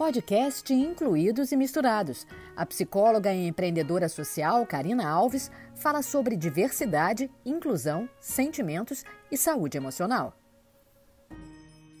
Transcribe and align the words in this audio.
podcast 0.00 0.72
Incluídos 0.72 1.52
e 1.52 1.56
Misturados. 1.58 2.26
A 2.56 2.64
psicóloga 2.64 3.34
e 3.34 3.46
empreendedora 3.46 4.08
social 4.08 4.64
Karina 4.64 5.06
Alves 5.06 5.52
fala 5.76 6.00
sobre 6.00 6.38
diversidade, 6.38 7.30
inclusão, 7.44 8.08
sentimentos 8.18 9.04
e 9.30 9.36
saúde 9.36 9.76
emocional. 9.76 10.32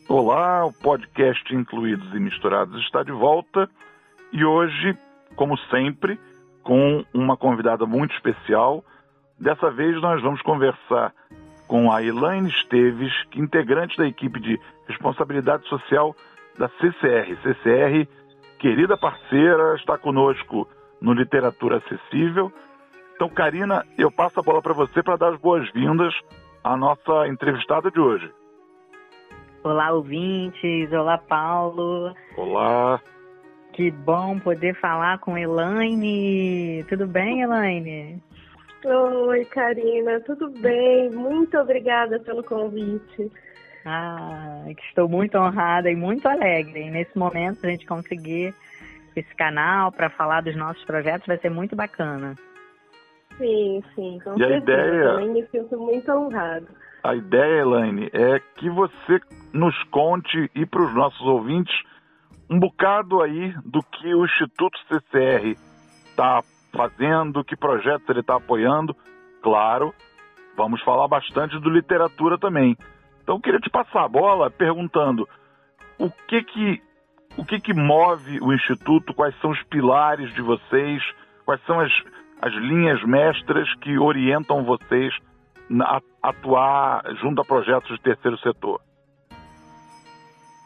Olá, 0.08 0.64
o 0.64 0.72
podcast 0.72 1.54
Incluídos 1.54 2.10
e 2.14 2.18
Misturados 2.18 2.82
está 2.84 3.02
de 3.02 3.12
volta 3.12 3.68
e 4.32 4.46
hoje, 4.46 4.96
como 5.36 5.58
sempre, 5.68 6.18
com 6.62 7.04
uma 7.12 7.36
convidada 7.36 7.84
muito 7.84 8.14
especial. 8.14 8.82
Dessa 9.38 9.70
vez 9.70 10.00
nós 10.00 10.22
vamos 10.22 10.40
conversar 10.40 11.12
com 11.68 11.92
a 11.92 12.02
Elaine 12.02 12.48
Esteves, 12.48 13.12
é 13.36 13.38
integrante 13.38 13.94
da 13.98 14.08
equipe 14.08 14.40
de 14.40 14.58
responsabilidade 14.88 15.68
social 15.68 16.16
da 16.58 16.68
CCR. 16.68 17.36
CCR, 17.42 18.08
querida 18.58 18.96
parceira, 18.96 19.74
está 19.76 19.96
conosco 19.98 20.68
no 21.00 21.12
Literatura 21.12 21.78
Acessível. 21.78 22.52
Então, 23.14 23.28
Karina, 23.28 23.84
eu 23.98 24.10
passo 24.10 24.40
a 24.40 24.42
bola 24.42 24.62
para 24.62 24.72
você 24.72 25.02
para 25.02 25.16
dar 25.16 25.34
as 25.34 25.40
boas-vindas 25.40 26.14
à 26.64 26.76
nossa 26.76 27.26
entrevistada 27.28 27.90
de 27.90 28.00
hoje. 28.00 28.30
Olá, 29.62 29.92
ouvintes. 29.92 30.90
Olá, 30.92 31.18
Paulo. 31.18 32.14
Olá. 32.36 33.00
Que 33.74 33.90
bom 33.90 34.38
poder 34.38 34.74
falar 34.80 35.18
com 35.18 35.36
Elaine. 35.36 36.84
Tudo 36.88 37.06
bem, 37.06 37.42
Elaine? 37.42 38.22
Oi, 38.84 39.44
Karina. 39.44 40.20
Tudo 40.20 40.50
bem? 40.60 41.10
Muito 41.10 41.58
obrigada 41.58 42.18
pelo 42.20 42.42
convite. 42.42 43.30
Ah, 43.84 44.64
estou 44.88 45.08
muito 45.08 45.38
honrada 45.38 45.90
e 45.90 45.96
muito 45.96 46.26
alegre. 46.28 46.90
nesse 46.90 47.16
momento, 47.18 47.64
a 47.64 47.70
gente 47.70 47.86
conseguir 47.86 48.54
esse 49.16 49.34
canal 49.34 49.90
para 49.90 50.10
falar 50.10 50.42
dos 50.42 50.56
nossos 50.56 50.84
projetos 50.84 51.26
vai 51.26 51.38
ser 51.38 51.50
muito 51.50 51.74
bacana. 51.74 52.34
Sim, 53.38 53.82
sim, 53.94 54.18
com 54.22 54.34
e 54.34 54.38
certeza. 54.38 54.52
A 54.52 54.58
ideia... 54.58 55.02
Eu 55.02 55.10
também 55.14 55.30
me 55.30 55.46
sinto 55.48 55.78
muito 55.78 56.10
honrado. 56.12 56.66
A 57.02 57.14
ideia, 57.14 57.62
Elaine, 57.62 58.10
é 58.12 58.38
que 58.56 58.68
você 58.68 59.20
nos 59.54 59.74
conte 59.84 60.50
e 60.54 60.66
para 60.66 60.82
os 60.82 60.94
nossos 60.94 61.26
ouvintes 61.26 61.74
um 62.50 62.58
bocado 62.58 63.22
aí 63.22 63.54
do 63.64 63.82
que 63.82 64.14
o 64.14 64.26
Instituto 64.26 64.78
CCR 64.88 65.56
está 66.10 66.42
fazendo, 66.72 67.44
que 67.44 67.56
projetos 67.56 68.08
ele 68.10 68.20
está 68.20 68.36
apoiando. 68.36 68.94
Claro, 69.42 69.94
vamos 70.56 70.82
falar 70.82 71.08
bastante 71.08 71.58
do 71.58 71.70
literatura 71.70 72.36
também. 72.36 72.76
Então 73.30 73.36
eu 73.36 73.42
queria 73.42 73.60
te 73.60 73.70
passar 73.70 74.04
a 74.04 74.08
bola 74.08 74.50
perguntando 74.50 75.28
o 75.96 76.10
que 76.26 76.42
que 76.42 76.82
o 77.38 77.44
que 77.44 77.60
que 77.60 77.72
move 77.72 78.40
o 78.42 78.52
instituto, 78.52 79.14
quais 79.14 79.38
são 79.40 79.52
os 79.52 79.62
pilares 79.70 80.34
de 80.34 80.42
vocês, 80.42 81.00
quais 81.44 81.64
são 81.64 81.78
as, 81.78 81.92
as 82.42 82.52
linhas 82.54 83.00
mestras 83.04 83.72
que 83.76 83.96
orientam 83.96 84.64
vocês 84.64 85.14
a 85.80 86.00
atuar 86.20 87.04
junto 87.22 87.40
a 87.40 87.44
projetos 87.44 87.96
de 87.96 88.02
terceiro 88.02 88.36
setor. 88.38 88.80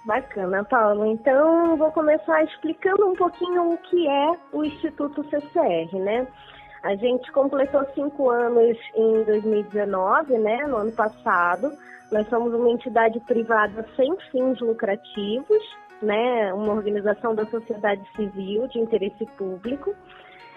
Bacana, 0.06 0.64
Paulo. 0.64 1.04
Então, 1.04 1.76
vou 1.76 1.92
começar 1.92 2.44
explicando 2.44 3.06
um 3.06 3.14
pouquinho 3.14 3.74
o 3.74 3.76
que 3.76 4.08
é 4.08 4.38
o 4.52 4.64
Instituto 4.64 5.22
CCR, 5.24 5.98
né? 5.98 6.26
A 6.82 6.94
gente 6.96 7.30
completou 7.32 7.84
cinco 7.94 8.30
anos 8.30 8.78
em 8.94 9.22
2019, 9.24 10.38
né? 10.38 10.66
No 10.66 10.78
ano 10.78 10.92
passado. 10.92 11.70
Nós 12.14 12.28
somos 12.28 12.54
uma 12.54 12.70
entidade 12.70 13.18
privada 13.18 13.84
sem 13.96 14.16
fins 14.30 14.60
lucrativos, 14.60 15.76
né, 16.00 16.54
uma 16.54 16.72
organização 16.72 17.34
da 17.34 17.44
sociedade 17.46 18.02
civil 18.14 18.68
de 18.68 18.78
interesse 18.78 19.26
público. 19.36 19.92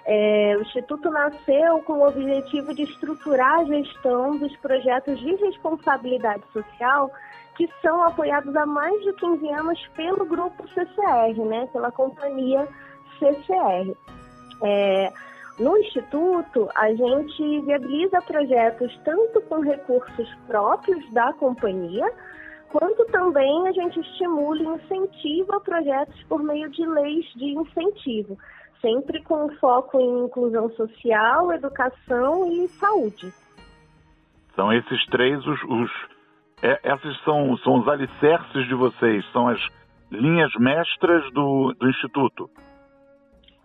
É, 0.05 0.55
o 0.55 0.61
Instituto 0.61 1.09
nasceu 1.09 1.81
com 1.81 1.93
o 1.93 2.07
objetivo 2.07 2.75
de 2.75 2.83
estruturar 2.83 3.61
a 3.61 3.63
gestão 3.63 4.37
dos 4.37 4.55
projetos 4.57 5.19
de 5.19 5.33
responsabilidade 5.33 6.43
social 6.53 7.09
que 7.55 7.67
são 7.81 8.03
apoiados 8.03 8.55
há 8.55 8.67
mais 8.67 9.03
de 9.03 9.13
15 9.13 9.49
anos 9.49 9.87
pelo 9.95 10.27
grupo 10.27 10.63
CCR, 10.67 11.43
né, 11.43 11.67
pela 11.73 11.91
companhia 11.91 12.67
CCR. 13.17 13.97
É, 14.63 15.11
no 15.59 15.75
Instituto, 15.77 16.69
a 16.75 16.89
gente 16.93 17.61
viabiliza 17.61 18.21
projetos 18.21 18.95
tanto 19.03 19.41
com 19.41 19.59
recursos 19.61 20.35
próprios 20.45 21.11
da 21.11 21.33
companhia, 21.33 22.05
quanto 22.69 23.05
também 23.05 23.67
a 23.67 23.71
gente 23.71 23.99
estimula 23.99 24.61
e 24.61 24.65
incentiva 24.65 25.59
projetos 25.61 26.21
por 26.25 26.43
meio 26.43 26.69
de 26.69 26.85
leis 26.85 27.25
de 27.35 27.57
incentivo, 27.57 28.37
sempre 28.79 29.23
com 29.23 29.49
foco 29.55 29.99
em 29.99 30.25
inclusão 30.25 30.69
social, 30.71 31.51
educação 31.51 32.51
e 32.51 32.67
saúde. 32.67 33.33
São 34.55 34.71
esses 34.71 35.05
três 35.07 35.43
os, 35.45 35.63
os 35.63 35.91
é, 36.61 36.79
esses 36.83 37.23
são, 37.23 37.57
são 37.57 37.79
os 37.79 37.87
alicerces 37.87 38.67
de 38.67 38.75
vocês, 38.75 39.25
são 39.31 39.47
as 39.47 39.59
linhas 40.11 40.51
mestras 40.59 41.31
do, 41.33 41.73
do 41.79 41.89
Instituto. 41.89 42.49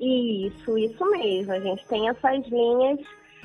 Isso, 0.03 0.77
isso 0.77 1.11
mesmo. 1.11 1.53
A 1.53 1.61
gente 1.61 1.87
tem 1.87 2.09
essas 2.09 2.45
linhas 2.49 2.99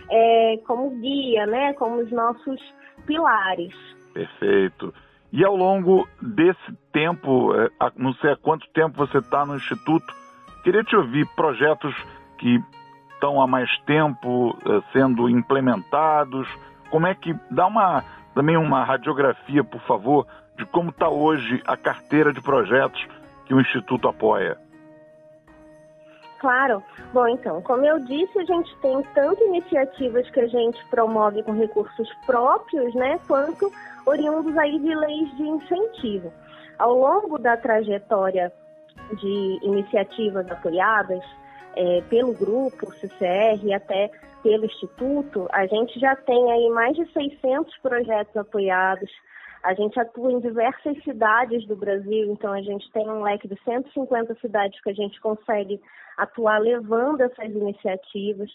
é, 0.09 0.57
como 0.65 0.89
guia, 0.99 1.45
né? 1.45 1.73
Como 1.73 2.01
os 2.01 2.11
nossos 2.11 2.59
pilares. 3.05 3.73
Perfeito. 4.11 4.91
E 5.31 5.45
ao 5.45 5.55
longo 5.55 6.07
desse 6.19 6.73
tempo, 6.91 7.53
é, 7.53 7.69
não 7.95 8.11
sei 8.15 8.31
há 8.31 8.35
quanto 8.35 8.67
tempo 8.69 8.97
você 8.97 9.19
está 9.19 9.45
no 9.45 9.55
Instituto, 9.55 10.05
queria 10.63 10.83
te 10.83 10.95
ouvir 10.95 11.27
projetos 11.35 11.93
que 12.39 12.59
estão 13.13 13.39
há 13.39 13.45
mais 13.45 13.69
tempo 13.81 14.57
é, 14.65 14.81
sendo 14.93 15.29
implementados. 15.29 16.47
Como 16.89 17.05
é 17.05 17.13
que 17.13 17.35
dá 17.51 17.67
uma 17.67 18.03
também 18.33 18.57
uma 18.57 18.83
radiografia, 18.83 19.63
por 19.63 19.81
favor, 19.81 20.25
de 20.57 20.65
como 20.65 20.89
está 20.89 21.09
hoje 21.09 21.61
a 21.65 21.75
carteira 21.75 22.33
de 22.33 22.41
projetos 22.41 23.05
que 23.45 23.53
o 23.53 23.61
Instituto 23.61 24.07
apoia? 24.07 24.57
Claro. 26.39 26.83
Bom, 27.13 27.27
então, 27.27 27.61
como 27.61 27.85
eu 27.85 27.99
disse, 27.99 28.39
a 28.39 28.45
gente 28.45 28.75
tem 28.77 29.01
tanto 29.15 29.43
iniciativas 29.45 30.29
que 30.29 30.39
a 30.39 30.47
gente 30.47 30.83
promove 30.85 31.41
com 31.43 31.53
recursos 31.53 32.09
próprios, 32.25 32.93
né, 32.93 33.19
quanto 33.27 33.71
oriundos 34.05 34.55
aí 34.57 34.79
de 34.79 34.95
leis 34.95 35.35
de 35.35 35.43
incentivo. 35.43 36.31
Ao 36.77 36.93
longo 36.93 37.39
da 37.39 37.57
trajetória 37.57 38.51
de 39.13 39.59
iniciativas 39.63 40.49
apoiadas 40.51 41.23
é, 41.75 42.01
pelo 42.09 42.33
grupo 42.33 42.91
CCR 42.93 43.63
e 43.63 43.73
até 43.73 44.11
pelo 44.43 44.65
Instituto, 44.65 45.47
a 45.51 45.65
gente 45.65 45.99
já 45.99 46.15
tem 46.15 46.51
aí 46.51 46.69
mais 46.69 46.95
de 46.95 47.05
600 47.11 47.75
projetos 47.79 48.35
apoiados, 48.37 49.09
a 49.63 49.73
gente 49.73 49.99
atua 49.99 50.31
em 50.31 50.39
diversas 50.39 51.01
cidades 51.03 51.65
do 51.67 51.75
Brasil, 51.75 52.31
então 52.31 52.53
a 52.53 52.61
gente 52.61 52.89
tem 52.91 53.09
um 53.09 53.23
leque 53.23 53.47
de 53.47 53.59
150 53.63 54.35
cidades 54.35 54.79
que 54.81 54.89
a 54.89 54.93
gente 54.93 55.19
consegue 55.19 55.81
atuar 56.17 56.59
levando 56.59 57.21
essas 57.21 57.49
iniciativas. 57.49 58.49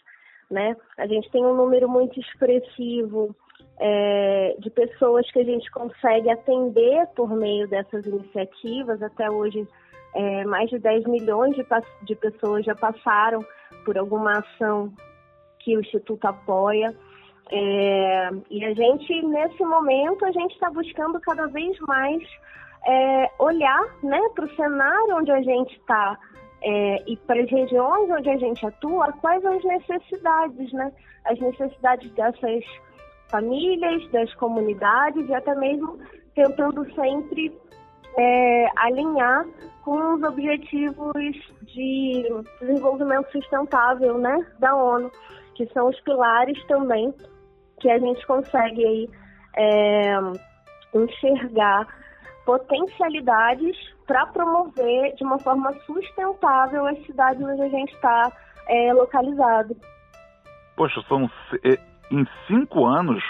Né? 0.50 0.76
A 0.98 1.06
gente 1.06 1.30
tem 1.30 1.44
um 1.44 1.54
número 1.54 1.88
muito 1.88 2.20
expressivo 2.20 3.34
é, 3.78 4.54
de 4.58 4.70
pessoas 4.70 5.30
que 5.30 5.38
a 5.38 5.44
gente 5.44 5.70
consegue 5.70 6.30
atender 6.30 7.06
por 7.16 7.30
meio 7.30 7.66
dessas 7.68 8.04
iniciativas. 8.04 9.02
Até 9.02 9.30
hoje, 9.30 9.66
é, 10.14 10.44
mais 10.44 10.68
de 10.70 10.78
10 10.78 11.04
milhões 11.06 11.56
de, 11.56 11.64
de 12.04 12.14
pessoas 12.14 12.64
já 12.64 12.74
passaram 12.74 13.44
por 13.84 13.96
alguma 13.96 14.38
ação 14.38 14.92
que 15.58 15.76
o 15.76 15.80
Instituto 15.80 16.26
apoia. 16.26 16.94
É, 17.50 18.30
e 18.50 18.64
a 18.64 18.72
gente, 18.72 19.22
nesse 19.26 19.62
momento, 19.64 20.24
a 20.24 20.32
gente 20.32 20.52
está 20.54 20.70
buscando 20.70 21.20
cada 21.20 21.46
vez 21.48 21.78
mais 21.80 22.22
é, 22.86 23.30
olhar 23.38 23.84
né, 24.02 24.20
para 24.34 24.44
o 24.44 24.56
cenário 24.56 25.16
onde 25.16 25.30
a 25.30 25.42
gente 25.42 25.76
está 25.76 26.18
é, 26.62 26.96
e 27.06 27.16
para 27.16 27.42
as 27.42 27.50
regiões 27.50 28.10
onde 28.10 28.30
a 28.30 28.36
gente 28.36 28.64
atua, 28.64 29.12
quais 29.20 29.44
as 29.44 29.62
necessidades, 29.64 30.72
né? 30.72 30.92
As 31.24 31.38
necessidades 31.38 32.10
dessas 32.12 32.64
famílias, 33.28 34.08
das 34.10 34.32
comunidades 34.34 35.28
e 35.28 35.34
até 35.34 35.54
mesmo 35.54 35.98
tentando 36.34 36.84
sempre 36.94 37.52
é, 38.18 38.66
alinhar 38.76 39.46
com 39.84 40.14
os 40.14 40.22
objetivos 40.22 41.14
de 41.62 42.24
desenvolvimento 42.60 43.30
sustentável, 43.32 44.18
né, 44.18 44.46
da 44.58 44.74
ONU, 44.76 45.10
que 45.54 45.66
são 45.72 45.88
os 45.88 46.00
pilares 46.00 46.62
também 46.66 47.12
que 47.82 47.90
a 47.90 47.98
gente 47.98 48.24
consegue 48.26 48.86
aí, 48.86 49.10
é, 49.56 50.14
enxergar 50.94 51.86
potencialidades 52.46 53.76
para 54.06 54.26
promover 54.26 55.14
de 55.16 55.24
uma 55.24 55.38
forma 55.38 55.72
sustentável 55.84 56.86
as 56.86 56.98
cidades 57.04 57.42
onde 57.42 57.62
a 57.62 57.68
gente 57.68 57.92
está 57.94 58.32
é, 58.68 58.92
localizado. 58.92 59.76
Poxa, 60.76 61.02
são 61.08 61.30
é, 61.64 61.78
em 62.10 62.26
cinco 62.46 62.86
anos 62.86 63.22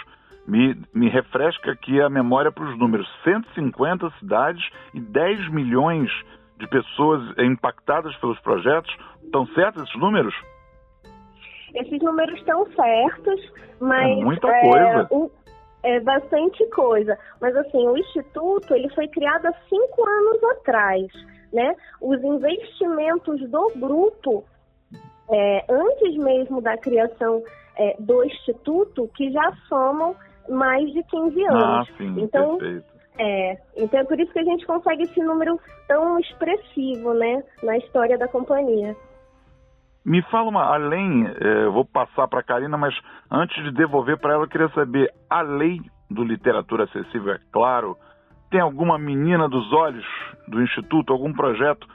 me, 0.46 0.76
me 0.94 1.08
refresca 1.08 1.72
aqui 1.72 2.00
a 2.00 2.10
memória 2.10 2.52
para 2.52 2.64
os 2.64 2.78
números: 2.78 3.08
150 3.24 4.10
cidades 4.18 4.62
e 4.92 5.00
10 5.00 5.50
milhões 5.50 6.10
de 6.58 6.66
pessoas 6.68 7.22
impactadas 7.38 8.14
pelos 8.16 8.38
projetos? 8.40 8.94
Estão 9.24 9.46
certos 9.48 9.82
esses 9.82 10.00
números? 10.00 10.34
Esses 11.74 12.00
números 12.00 12.38
estão 12.38 12.66
certos, 12.72 13.52
mas 13.80 14.18
é 14.18 14.24
muita 14.24 14.60
coisa. 14.60 15.08
Um, 15.10 15.30
é 15.82 16.00
bastante 16.00 16.64
coisa. 16.70 17.18
Mas 17.40 17.56
assim, 17.56 17.86
o 17.86 17.96
instituto 17.96 18.74
ele 18.74 18.88
foi 18.90 19.08
criado 19.08 19.46
há 19.46 19.52
cinco 19.68 20.06
anos 20.06 20.44
atrás, 20.58 21.06
né? 21.52 21.74
Os 22.00 22.22
investimentos 22.22 23.40
do 23.50 23.72
grupo 23.76 24.44
é, 25.30 25.64
antes 25.68 26.16
mesmo 26.16 26.60
da 26.60 26.76
criação 26.76 27.42
é, 27.76 27.96
do 27.98 28.24
instituto, 28.24 29.08
que 29.16 29.30
já 29.30 29.52
somam 29.68 30.14
mais 30.48 30.92
de 30.92 31.02
15 31.04 31.46
ah, 31.46 31.52
anos. 31.52 31.88
Ah, 31.88 31.94
sim, 31.96 32.14
então, 32.18 32.58
perfeito. 32.58 32.92
É, 33.18 33.58
então 33.76 34.00
é 34.00 34.04
por 34.04 34.18
isso 34.18 34.32
que 34.32 34.38
a 34.38 34.44
gente 34.44 34.66
consegue 34.66 35.02
esse 35.02 35.20
número 35.20 35.60
tão 35.86 36.18
expressivo, 36.18 37.12
né, 37.12 37.42
na 37.62 37.76
história 37.76 38.16
da 38.16 38.26
companhia. 38.26 38.96
Me 40.04 40.20
fala 40.22 40.48
uma, 40.48 40.64
além, 40.64 41.26
é, 41.26 41.66
vou 41.66 41.84
passar 41.84 42.26
para 42.26 42.40
a 42.40 42.42
Karina, 42.42 42.76
mas 42.76 42.94
antes 43.30 43.62
de 43.62 43.70
devolver 43.70 44.18
para 44.18 44.34
ela, 44.34 44.44
eu 44.44 44.48
queria 44.48 44.68
saber, 44.70 45.12
a 45.30 45.42
lei 45.42 45.80
do 46.10 46.24
Literatura 46.24 46.84
Acessível, 46.84 47.34
é 47.34 47.40
claro, 47.52 47.96
tem 48.50 48.60
alguma 48.60 48.98
menina 48.98 49.48
dos 49.48 49.72
olhos 49.72 50.04
do 50.48 50.60
Instituto, 50.62 51.12
algum 51.12 51.32
projeto 51.32 51.86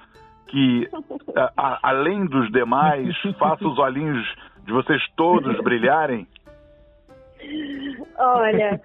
que, 0.47 0.89
a, 1.35 1.51
a, 1.57 1.79
além 1.83 2.25
dos 2.25 2.49
demais, 2.51 3.15
faça 3.37 3.67
os 3.67 3.77
olhinhos 3.77 4.25
de 4.65 4.71
vocês 4.71 5.01
todos 5.15 5.61
brilharem? 5.61 6.27
Olha, 8.17 8.81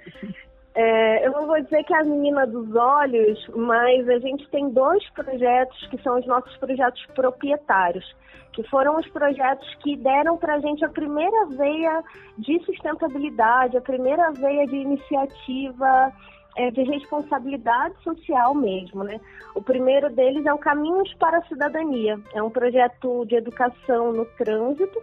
é, 0.75 1.27
eu 1.27 1.33
não 1.33 1.47
vou 1.47 1.61
dizer 1.61 1.85
que 1.85 1.93
é 1.93 2.01
a 2.01 2.05
menina 2.05 2.47
dos 2.47 2.75
olhos, 2.75 3.47
mas 3.55 4.09
a 4.09 4.19
gente 4.19 4.49
tem 4.49 4.71
dois 4.71 5.09
projetos 5.11 5.87
que 5.89 6.01
são 6.03 6.19
os 6.19 6.27
nossos 6.27 6.57
projetos 6.57 7.05
proprietários, 7.15 8.05
que 8.53 8.63
foram 8.65 8.97
os 8.97 9.07
projetos 9.09 9.69
que 9.83 9.97
deram 9.97 10.39
para 10.39 10.55
a 10.55 10.61
gente 10.61 10.85
a 10.85 10.89
primeira 10.89 11.47
veia 11.47 12.03
de 12.39 12.59
sustentabilidade, 12.65 13.77
a 13.77 13.83
primeira 13.83 14.31
veia 14.33 14.67
de 14.67 14.77
iniciativa 14.77 16.13
é, 16.57 16.71
de 16.71 16.83
responsabilidade 16.85 17.95
social 18.03 18.55
mesmo, 18.55 19.05
né? 19.05 19.21
O 19.55 19.63
primeiro 19.63 20.09
deles 20.11 20.47
é 20.47 20.55
o 20.55 20.59
Caminhos 20.59 21.13
para 21.15 21.39
a 21.39 21.45
Cidadania, 21.45 22.19
é 22.35 22.43
um 22.43 22.51
projeto 22.51 23.27
de 23.27 23.37
educação 23.37 24.13
no 24.13 24.25
trânsito 24.37 24.99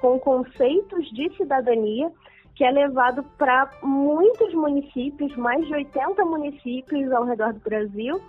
com 0.00 0.18
conceitos 0.18 1.10
de 1.12 1.34
cidadania 1.36 2.10
que 2.54 2.64
é 2.64 2.70
levado 2.70 3.22
para 3.36 3.68
muitos 3.82 4.54
municípios, 4.54 5.34
mais 5.36 5.66
de 5.66 5.74
80 5.74 6.24
municípios 6.24 7.12
ao 7.12 7.24
redor 7.24 7.52
do 7.52 7.60
Brasil, 7.60 8.20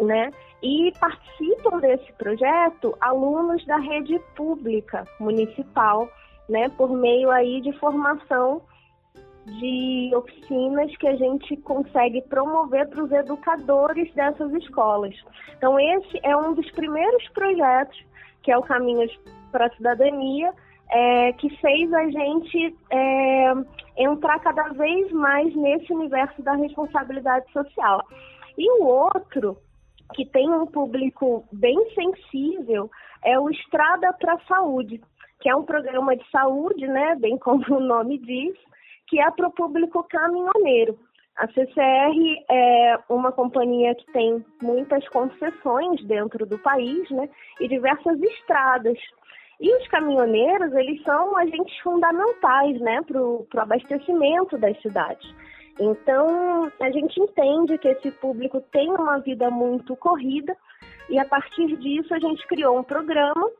né? 0.00 0.30
E 0.62 0.92
participam 0.98 1.78
desse 1.78 2.12
projeto 2.14 2.96
alunos 3.00 3.64
da 3.66 3.76
rede 3.76 4.18
pública 4.34 5.04
municipal, 5.20 6.08
né? 6.48 6.68
Por 6.70 6.90
meio 6.90 7.30
aí 7.30 7.60
de 7.60 7.72
formação 7.78 8.62
de 9.46 10.10
oficinas 10.14 10.96
que 10.96 11.06
a 11.06 11.14
gente 11.14 11.56
consegue 11.58 12.20
promover 12.22 12.88
para 12.88 13.04
os 13.04 13.12
educadores 13.12 14.12
dessas 14.14 14.52
escolas. 14.54 15.14
Então 15.56 15.78
esse 15.78 16.18
é 16.24 16.36
um 16.36 16.52
dos 16.52 16.68
primeiros 16.72 17.28
projetos 17.28 17.96
que 18.42 18.52
é 18.52 18.56
o 18.56 18.62
Caminhos 18.62 19.10
para 19.50 19.66
a 19.66 19.70
Cidadania, 19.70 20.52
é, 20.90 21.32
que 21.34 21.48
fez 21.56 21.92
a 21.92 22.08
gente 22.08 22.76
é, 22.90 23.52
entrar 23.96 24.38
cada 24.40 24.68
vez 24.70 25.10
mais 25.12 25.54
nesse 25.54 25.92
universo 25.92 26.42
da 26.42 26.54
responsabilidade 26.54 27.50
social. 27.52 28.02
E 28.56 28.70
o 28.80 28.84
outro, 28.84 29.58
que 30.14 30.24
tem 30.26 30.48
um 30.50 30.66
público 30.66 31.44
bem 31.52 31.76
sensível, 31.94 32.90
é 33.24 33.38
o 33.38 33.50
Estrada 33.50 34.12
para 34.14 34.34
a 34.34 34.40
Saúde, 34.40 35.00
que 35.40 35.48
é 35.48 35.56
um 35.56 35.64
programa 35.64 36.16
de 36.16 36.28
saúde, 36.30 36.86
né, 36.86 37.16
bem 37.16 37.36
como 37.40 37.64
o 37.68 37.80
nome 37.80 38.18
diz, 38.18 38.56
que 39.08 39.20
é 39.20 39.30
para 39.30 39.48
o 39.48 39.52
público 39.52 40.04
caminhoneiro. 40.04 40.98
A 41.36 41.46
CCR 41.48 42.44
é 42.50 42.98
uma 43.10 43.30
companhia 43.30 43.94
que 43.94 44.10
tem 44.10 44.42
muitas 44.62 45.06
concessões 45.08 46.02
dentro 46.06 46.46
do 46.46 46.58
país, 46.58 47.10
né, 47.10 47.28
e 47.60 47.68
diversas 47.68 48.20
estradas. 48.22 48.98
E 49.60 49.74
os 49.74 49.88
caminhoneiros, 49.88 50.72
eles 50.74 51.02
são 51.02 51.36
agentes 51.36 51.76
fundamentais 51.78 52.78
né, 52.80 53.00
para 53.02 53.20
o 53.20 53.46
abastecimento 53.56 54.58
das 54.58 54.80
cidades. 54.82 55.34
Então, 55.78 56.70
a 56.80 56.90
gente 56.90 57.20
entende 57.20 57.78
que 57.78 57.88
esse 57.88 58.10
público 58.10 58.60
tem 58.72 58.90
uma 58.90 59.18
vida 59.18 59.50
muito 59.50 59.94
corrida 59.96 60.56
e 61.08 61.18
a 61.18 61.24
partir 61.24 61.76
disso 61.76 62.12
a 62.14 62.18
gente 62.18 62.46
criou 62.46 62.78
um 62.78 62.82
programa, 62.82 63.50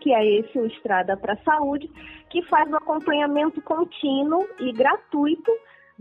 que 0.00 0.12
é 0.12 0.26
esse, 0.26 0.58
o 0.58 0.66
Estrada 0.66 1.16
para 1.16 1.34
a 1.34 1.42
Saúde, 1.42 1.90
que 2.28 2.42
faz 2.42 2.70
o 2.70 2.76
acompanhamento 2.76 3.60
contínuo 3.62 4.46
e 4.60 4.72
gratuito 4.72 5.50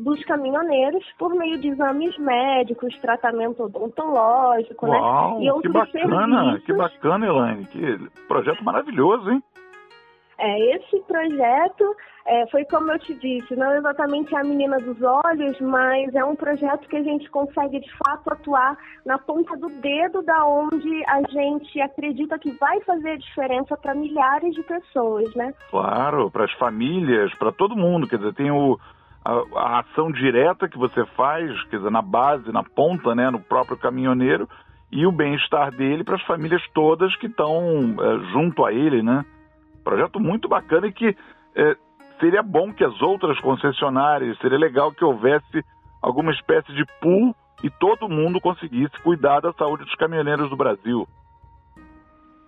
dos 0.01 0.24
caminhoneiros 0.25 1.03
por 1.18 1.33
meio 1.36 1.59
de 1.59 1.69
exames 1.69 2.18
médicos, 2.18 2.98
tratamento 3.00 3.63
odontológico, 3.63 4.88
né? 4.88 4.98
Uau, 4.98 5.39
né? 5.39 5.45
E 5.45 5.51
outros 5.51 5.71
que 5.71 6.00
bacana, 6.00 6.44
serviços. 6.44 6.65
que 6.65 6.74
bacana, 6.74 7.25
Elaine, 7.27 7.65
que 7.65 8.09
projeto 8.27 8.63
maravilhoso, 8.63 9.31
hein? 9.31 9.44
É, 10.44 10.75
esse 10.75 11.00
projeto 11.01 11.95
é, 12.25 12.48
foi 12.48 12.65
como 12.65 12.92
eu 12.92 12.98
te 12.98 13.13
disse, 13.13 13.56
não 13.56 13.74
exatamente 13.75 14.36
a 14.36 14.44
menina 14.44 14.77
dos 14.80 15.00
olhos, 15.00 15.59
mas 15.59 16.15
é 16.15 16.25
um 16.25 16.36
projeto 16.36 16.88
que 16.89 16.97
a 16.97 17.04
gente 17.04 17.30
consegue 17.30 17.80
de 17.80 17.92
fato 17.97 18.27
atuar 18.33 18.75
na 19.06 19.19
ponta 19.19 19.56
do 19.56 19.69
dedo 19.69 20.24
da 20.24 20.44
onde 20.45 21.04
a 21.07 21.21
gente 21.30 21.80
acredita 21.80 22.39
que 22.39 22.51
vai 22.57 22.81
fazer 22.81 23.19
diferença 23.19 23.77
para 23.77 23.94
milhares 23.94 24.56
de 24.56 24.63
pessoas, 24.63 25.31
né? 25.36 25.54
Claro, 25.69 26.31
para 26.31 26.45
as 26.45 26.54
famílias, 26.54 27.31
para 27.36 27.51
todo 27.51 27.75
mundo, 27.75 28.07
quer 28.07 28.18
dizer, 28.18 28.33
tem 28.33 28.50
o 28.50 28.80
a, 29.23 29.31
a, 29.56 29.79
ação 29.79 30.12
direta 30.12 30.68
que 30.68 30.77
você 30.77 31.06
faz, 31.18 31.63
quer 31.65 31.77
dizer, 31.77 31.91
na 31.91 32.01
base, 32.01 32.51
na 32.51 32.63
ponta, 32.63 33.13
né, 33.13 33.29
no 33.29 33.39
próprio 33.39 33.77
caminhoneiro, 33.77 34.47
e 34.91 35.06
o 35.06 35.12
bem-estar 35.12 35.71
dele 35.71 36.03
para 36.03 36.15
as 36.15 36.23
famílias 36.23 36.62
todas 36.73 37.15
que 37.15 37.27
estão 37.27 37.95
é, 38.00 38.31
junto 38.31 38.65
a 38.65 38.73
ele, 38.73 39.01
né? 39.01 39.25
Projeto 39.83 40.19
muito 40.19 40.50
bacana 40.50 40.88
e 40.88 40.91
que 40.91 41.15
é, 41.56 41.75
seria 42.19 42.44
bom 42.44 42.73
que 42.73 42.83
as 42.83 43.01
outras 43.01 43.39
concessionárias, 43.39 44.38
seria 44.39 44.57
legal 44.57 44.91
que 44.91 45.06
houvesse 45.06 45.63
alguma 46.01 46.31
espécie 46.31 46.73
de 46.73 46.85
pool 47.00 47.33
e 47.63 47.69
todo 47.69 48.09
mundo 48.09 48.41
conseguisse 48.41 49.00
cuidar 49.01 49.39
da 49.39 49.53
saúde 49.53 49.85
dos 49.85 49.95
caminhoneiros 49.95 50.50
do 50.50 50.57
Brasil. 50.57 51.07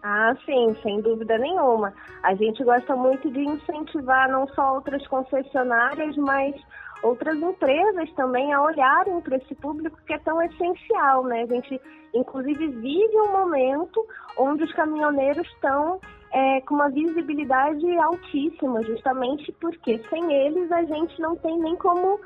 Ah, 0.03 0.35
sim, 0.45 0.75
sem 0.83 0.99
dúvida 0.99 1.37
nenhuma. 1.37 1.94
A 2.23 2.35
gente 2.35 2.61
gosta 2.61 2.94
muito 2.94 3.31
de 3.31 3.39
incentivar 3.39 4.30
não 4.30 4.45
só 4.49 4.75
outras 4.75 5.06
concessionárias, 5.07 6.18
mas 6.18 6.54
outras 7.01 7.37
empresas 7.37 8.11
também 8.13 8.51
a 8.54 8.61
olharem 8.61 9.21
para 9.21 9.37
esse 9.37 9.56
público 9.56 9.97
que 10.06 10.13
é 10.13 10.19
tão 10.19 10.42
essencial, 10.42 11.23
né? 11.23 11.44
A 11.44 11.45
gente, 11.45 11.81
inclusive, 12.13 12.68
vive 12.68 13.18
um 13.18 13.31
momento 13.31 14.06
onde 14.37 14.66
os 14.66 14.73
caminhoneiros 14.73 15.47
estão 15.47 16.01
é, 16.33 16.59
com 16.61 16.75
uma 16.75 16.89
visibilidade 16.89 17.97
altíssima, 17.99 18.83
justamente 18.83 19.54
porque 19.54 20.01
sem 20.09 20.33
eles 20.33 20.69
a 20.69 20.83
gente 20.83 21.21
não 21.21 21.37
tem 21.37 21.57
nem 21.59 21.78
como 21.78 22.19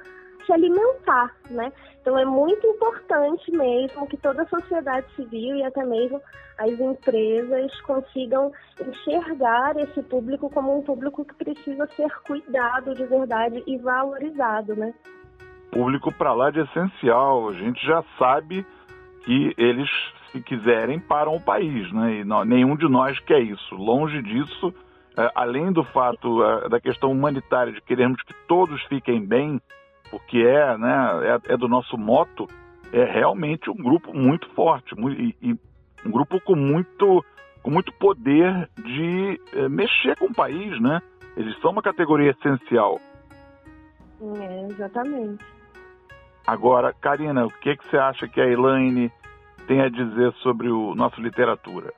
se 0.47 0.53
alimentar, 0.53 1.35
né? 1.51 1.71
Então 2.01 2.17
é 2.17 2.25
muito 2.25 2.65
importante 2.65 3.51
mesmo 3.51 4.07
que 4.07 4.17
toda 4.17 4.41
a 4.43 4.47
sociedade 4.47 5.05
civil 5.15 5.57
e 5.57 5.63
até 5.63 5.85
mesmo 5.85 6.21
as 6.57 6.71
empresas 6.79 7.81
consigam 7.81 8.51
enxergar 8.81 9.75
esse 9.77 10.01
público 10.03 10.49
como 10.49 10.75
um 10.75 10.81
público 10.81 11.23
que 11.25 11.35
precisa 11.35 11.85
ser 11.95 12.09
cuidado 12.25 12.95
de 12.95 13.05
verdade 13.05 13.61
e 13.67 13.77
valorizado, 13.77 14.75
né? 14.75 14.93
Público 15.69 16.11
para 16.13 16.33
lá 16.33 16.49
de 16.49 16.61
essencial. 16.61 17.49
A 17.49 17.53
gente 17.53 17.85
já 17.85 18.03
sabe 18.17 18.65
que 19.25 19.53
eles, 19.57 19.89
se 20.31 20.41
quiserem, 20.41 20.99
param 20.99 21.35
o 21.35 21.41
país, 21.41 21.91
né? 21.91 22.21
E 22.21 22.23
não, 22.23 22.45
nenhum 22.45 22.77
de 22.77 22.87
nós 22.87 23.19
quer 23.19 23.41
isso. 23.41 23.75
Longe 23.75 24.21
disso, 24.21 24.73
é, 25.17 25.29
além 25.35 25.73
do 25.73 25.83
fato 25.83 26.41
é, 26.41 26.69
da 26.69 26.79
questão 26.79 27.11
humanitária 27.11 27.73
de 27.73 27.81
queremos 27.81 28.21
que 28.23 28.33
todos 28.47 28.81
fiquem 28.83 29.23
bem, 29.23 29.61
porque 30.09 30.39
é, 30.39 30.77
né, 30.77 31.39
é, 31.47 31.53
é, 31.53 31.57
do 31.57 31.67
nosso 31.67 31.97
moto, 31.97 32.47
é 32.91 33.03
realmente 33.03 33.69
um 33.69 33.75
grupo 33.75 34.13
muito 34.13 34.49
forte 34.49 34.95
e, 34.95 35.35
e 35.41 35.55
um 36.05 36.11
grupo 36.11 36.39
com 36.41 36.55
muito, 36.55 37.23
com 37.61 37.71
muito 37.71 37.91
poder 37.93 38.69
de 38.77 39.41
é, 39.53 39.67
mexer 39.67 40.17
com 40.17 40.25
o 40.25 40.33
país, 40.33 40.79
né? 40.81 41.01
Eles 41.35 41.57
são 41.59 41.71
uma 41.71 41.81
categoria 41.81 42.31
essencial. 42.31 42.99
É, 44.21 44.67
exatamente. 44.71 45.45
Agora, 46.45 46.93
Karina, 46.93 47.45
o 47.45 47.51
que, 47.51 47.75
que 47.75 47.87
você 47.87 47.97
acha 47.97 48.27
que 48.27 48.39
a 48.39 48.47
Elaine 48.47 49.11
tem 49.67 49.81
a 49.81 49.89
dizer 49.89 50.31
sobre 50.41 50.69
o 50.69 50.95
nosso 50.95 51.21
literatura? 51.21 51.93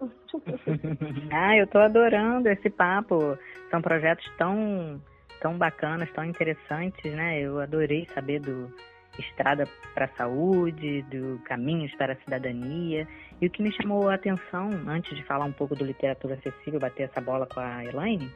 ah, 1.32 1.56
eu 1.56 1.64
estou 1.64 1.80
adorando 1.80 2.48
esse 2.48 2.68
papo. 2.68 3.38
São 3.70 3.80
projetos 3.80 4.30
tão 4.36 5.00
tão 5.40 5.56
bacanas, 5.56 6.10
tão 6.12 6.24
interessantes, 6.24 7.12
né? 7.14 7.40
Eu 7.40 7.60
adorei 7.60 8.06
saber 8.14 8.40
do 8.40 8.72
Estrada 9.18 9.64
para 9.94 10.06
a 10.06 10.16
Saúde, 10.16 11.02
do 11.02 11.40
Caminhos 11.44 11.94
para 11.96 12.12
a 12.12 12.16
Cidadania. 12.16 13.06
E 13.40 13.46
o 13.46 13.50
que 13.50 13.62
me 13.62 13.72
chamou 13.72 14.08
a 14.08 14.14
atenção, 14.14 14.70
antes 14.86 15.16
de 15.16 15.22
falar 15.24 15.44
um 15.44 15.52
pouco 15.52 15.74
do 15.74 15.84
Literatura 15.84 16.34
Acessível, 16.34 16.80
bater 16.80 17.04
essa 17.04 17.20
bola 17.20 17.46
com 17.46 17.60
a 17.60 17.84
Elaine, 17.84 18.30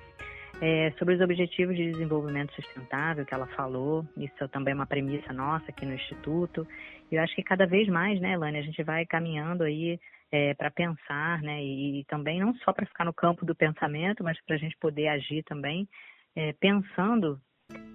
é 0.63 0.93
sobre 0.99 1.15
os 1.15 1.21
Objetivos 1.21 1.77
de 1.77 1.91
Desenvolvimento 1.91 2.55
Sustentável 2.55 3.25
que 3.25 3.35
ela 3.35 3.47
falou. 3.49 4.05
Isso 4.17 4.49
também 4.49 4.73
é 4.73 4.75
uma 4.75 4.87
premissa 4.87 5.33
nossa 5.33 5.71
aqui 5.71 5.87
no 5.87 5.95
Instituto. 5.95 6.67
E 7.11 7.15
eu 7.17 7.23
acho 7.23 7.35
que 7.35 7.43
cada 7.43 7.67
vez 7.67 7.89
mais, 7.89 8.21
né, 8.21 8.33
Elaine, 8.33 8.59
a 8.59 8.63
gente 8.63 8.83
vai 8.83 9.07
caminhando 9.07 9.65
aí 9.65 9.99
é, 10.31 10.55
para 10.55 10.71
pensar, 10.71 11.43
né, 11.43 11.63
e 11.63 12.05
também 12.09 12.39
não 12.39 12.55
só 12.57 12.73
para 12.73 12.87
ficar 12.87 13.05
no 13.05 13.13
campo 13.13 13.45
do 13.45 13.55
pensamento, 13.55 14.23
mas 14.23 14.41
para 14.47 14.57
a 14.57 14.59
gente 14.59 14.77
poder 14.77 15.09
agir 15.09 15.43
também, 15.43 15.89
é, 16.37 16.53
pensando 16.53 17.41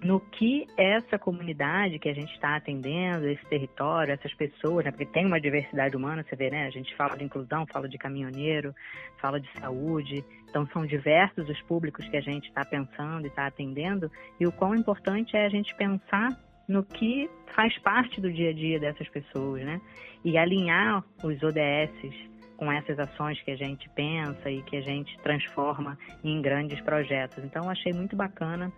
no 0.02 0.20
que 0.20 0.66
essa 0.76 1.18
comunidade 1.18 1.98
que 1.98 2.08
a 2.08 2.14
gente 2.14 2.32
está 2.32 2.56
atendendo, 2.56 3.28
esse 3.28 3.44
território, 3.46 4.12
essas 4.12 4.32
pessoas, 4.34 4.84
né, 4.84 4.90
porque 4.90 5.06
tem 5.06 5.26
uma 5.26 5.40
diversidade 5.40 5.96
humana, 5.96 6.24
você 6.26 6.36
vê, 6.36 6.50
né? 6.50 6.66
A 6.66 6.70
gente 6.70 6.94
fala 6.96 7.16
de 7.16 7.24
inclusão, 7.24 7.66
fala 7.66 7.88
de 7.88 7.98
caminhoneiro, 7.98 8.74
fala 9.20 9.40
de 9.40 9.48
saúde, 9.58 10.24
então 10.48 10.66
são 10.68 10.86
diversos 10.86 11.48
os 11.48 11.60
públicos 11.62 12.08
que 12.08 12.16
a 12.16 12.20
gente 12.20 12.48
está 12.48 12.64
pensando 12.64 13.24
e 13.24 13.28
está 13.28 13.46
atendendo, 13.46 14.10
e 14.38 14.46
o 14.46 14.52
quão 14.52 14.74
importante 14.74 15.36
é 15.36 15.44
a 15.44 15.50
gente 15.50 15.74
pensar 15.74 16.28
no 16.68 16.82
que 16.84 17.28
faz 17.54 17.76
parte 17.78 18.20
do 18.20 18.32
dia 18.32 18.50
a 18.50 18.52
dia 18.52 18.78
dessas 18.78 19.08
pessoas, 19.08 19.64
né? 19.64 19.80
E 20.24 20.36
alinhar 20.36 21.04
os 21.22 21.42
ODS 21.42 22.35
com 22.56 22.72
essas 22.72 22.98
ações 22.98 23.40
que 23.42 23.50
a 23.50 23.56
gente 23.56 23.88
pensa 23.90 24.50
e 24.50 24.62
que 24.62 24.76
a 24.76 24.80
gente 24.80 25.18
transforma 25.18 25.98
em 26.24 26.40
grandes 26.40 26.80
projetos. 26.80 27.44
Então, 27.44 27.68
achei 27.68 27.92
muito 27.92 28.16
bacana 28.16 28.72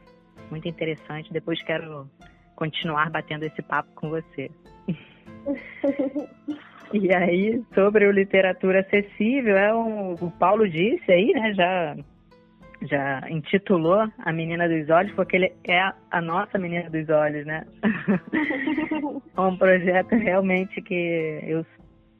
muito 0.50 0.68
interessante. 0.68 1.32
Depois 1.32 1.62
quero 1.62 2.08
continuar 2.54 3.11
batendo 3.11 3.44
esse 3.44 3.62
papo 3.62 3.90
com 3.94 4.08
você. 4.08 4.50
e 6.92 7.14
aí, 7.14 7.62
sobre 7.75 8.06
o 8.06 8.12
literatura 8.12 8.80
acessível, 8.80 9.56
é 9.56 9.75
um, 9.75 10.14
o 10.14 10.30
Paulo 10.32 10.68
disse 10.68 11.11
aí, 11.11 11.32
né, 11.32 11.54
já 11.54 11.97
já 12.80 13.28
intitulou 13.28 14.08
a 14.18 14.32
Menina 14.32 14.68
dos 14.68 14.88
Olhos, 14.88 15.12
porque 15.14 15.35
ele 15.35 15.52
é 15.66 15.92
a 16.12 16.20
nossa 16.20 16.56
Menina 16.58 16.88
dos 16.88 17.08
Olhos, 17.08 17.44
né? 17.44 17.66
é 19.37 19.40
um 19.40 19.56
projeto 19.56 20.14
realmente 20.14 20.80
que 20.80 21.40
eu 21.42 21.66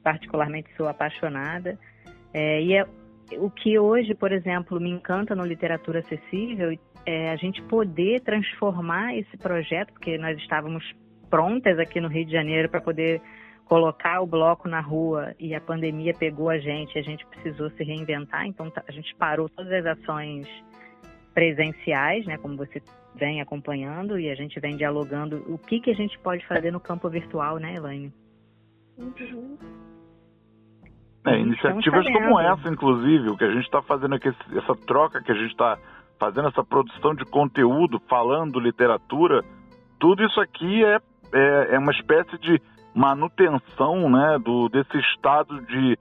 particularmente 0.03 0.69
sou 0.75 0.87
apaixonada. 0.87 1.77
É, 2.33 2.61
e 2.61 2.73
é 2.75 2.85
o 3.37 3.49
que 3.49 3.77
hoje, 3.77 4.15
por 4.15 4.31
exemplo, 4.31 4.79
me 4.79 4.89
encanta 4.89 5.35
no 5.35 5.45
literatura 5.45 5.99
acessível 5.99 6.77
é, 7.05 7.31
a 7.31 7.35
gente 7.35 7.61
poder 7.63 8.21
transformar 8.21 9.15
esse 9.15 9.37
projeto, 9.37 9.93
porque 9.93 10.17
nós 10.17 10.37
estávamos 10.37 10.83
prontas 11.29 11.77
aqui 11.77 12.01
no 12.01 12.07
Rio 12.07 12.25
de 12.25 12.31
Janeiro 12.31 12.69
para 12.69 12.81
poder 12.81 13.21
colocar 13.65 14.19
o 14.19 14.25
bloco 14.25 14.67
na 14.67 14.81
rua 14.81 15.35
e 15.39 15.53
a 15.53 15.61
pandemia 15.61 16.13
pegou 16.13 16.49
a 16.49 16.57
gente, 16.57 16.97
a 16.97 17.03
gente 17.03 17.23
precisou 17.27 17.69
se 17.71 17.83
reinventar, 17.83 18.47
então 18.47 18.69
tá, 18.71 18.83
a 18.87 18.91
gente 18.91 19.15
parou 19.15 19.47
todas 19.47 19.71
as 19.71 19.85
ações 19.85 20.47
presenciais, 21.35 22.25
né, 22.25 22.37
como 22.37 22.57
você 22.57 22.81
vem 23.13 23.41
acompanhando 23.41 24.19
e 24.19 24.29
a 24.29 24.35
gente 24.35 24.59
vem 24.59 24.75
dialogando 24.75 25.45
o 25.47 25.57
que 25.57 25.79
que 25.79 25.91
a 25.91 25.95
gente 25.95 26.17
pode 26.19 26.45
fazer 26.47 26.71
no 26.71 26.79
campo 26.79 27.07
virtual, 27.09 27.57
né, 27.57 27.75
Elaine? 27.75 28.11
Uhum. 28.99 29.57
É, 31.25 31.39
iniciativas 31.39 32.05
como 32.05 32.39
essa, 32.39 32.69
inclusive, 32.69 33.29
o 33.29 33.37
que 33.37 33.43
a 33.43 33.51
gente 33.51 33.65
está 33.65 33.81
fazendo 33.81 34.15
aqui, 34.15 34.29
essa 34.29 34.75
troca 34.85 35.21
que 35.21 35.31
a 35.31 35.35
gente 35.35 35.51
está 35.51 35.77
fazendo 36.19 36.49
essa 36.49 36.63
produção 36.63 37.15
de 37.15 37.23
conteúdo, 37.25 38.01
falando 38.09 38.59
literatura, 38.59 39.43
tudo 39.99 40.23
isso 40.23 40.39
aqui 40.41 40.83
é, 40.83 40.97
é, 41.33 41.75
é 41.75 41.79
uma 41.79 41.91
espécie 41.91 42.37
de 42.39 42.61
manutenção 42.93 44.09
né, 44.09 44.37
do, 44.39 44.67
desse 44.69 44.97
estado 44.97 45.61
de 45.61 45.97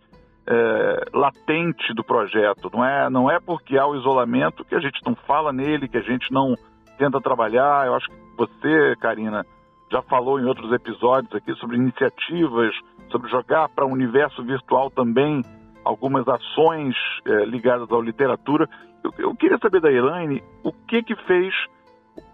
é, 0.47 1.05
latente 1.13 1.93
do 1.95 2.03
projeto. 2.03 2.71
Não 2.73 2.85
é, 2.85 3.11
não 3.11 3.31
é 3.31 3.39
porque 3.39 3.77
há 3.77 3.87
o 3.87 3.97
isolamento 3.97 4.65
que 4.65 4.75
a 4.75 4.81
gente 4.81 5.01
não 5.05 5.15
fala 5.15 5.53
nele, 5.53 5.89
que 5.89 5.99
a 5.99 6.03
gente 6.03 6.33
não 6.33 6.55
tenta 6.97 7.21
trabalhar. 7.21 7.87
Eu 7.87 7.95
acho 7.95 8.09
que 8.09 8.17
você, 8.37 8.97
Karina, 9.01 9.45
já 9.91 10.03
falou 10.03 10.39
em 10.39 10.45
outros 10.45 10.73
episódios 10.73 11.35
aqui 11.35 11.55
sobre 11.55 11.77
iniciativas, 11.77 12.75
sobre 13.11 13.31
jogar 13.31 13.69
para 13.71 13.87
o 13.87 13.93
universo 13.93 14.43
virtual 14.43 14.91
também 14.91 15.43
algumas 15.85 16.27
ações 16.29 16.95
é, 17.25 17.45
ligadas 17.47 17.91
à 17.91 17.99
literatura. 17.99 18.69
Eu, 19.03 19.13
eu, 19.19 19.35
queria 19.35 19.59
saber 19.59 19.81
da 19.81 19.91
Elaine 19.91 20.43
o 20.63 20.73
que 20.73 21.03
que 21.03 21.17
fez, 21.25 21.55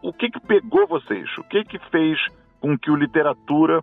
o 0.02 0.12
que 0.12 0.30
que 0.30 0.40
pegou 0.40 0.86
vocês, 0.86 1.28
o 1.38 1.44
que 1.44 1.64
que 1.64 1.78
fez 1.90 2.18
com 2.60 2.76
que 2.76 2.90
o 2.90 2.96
literatura 2.96 3.80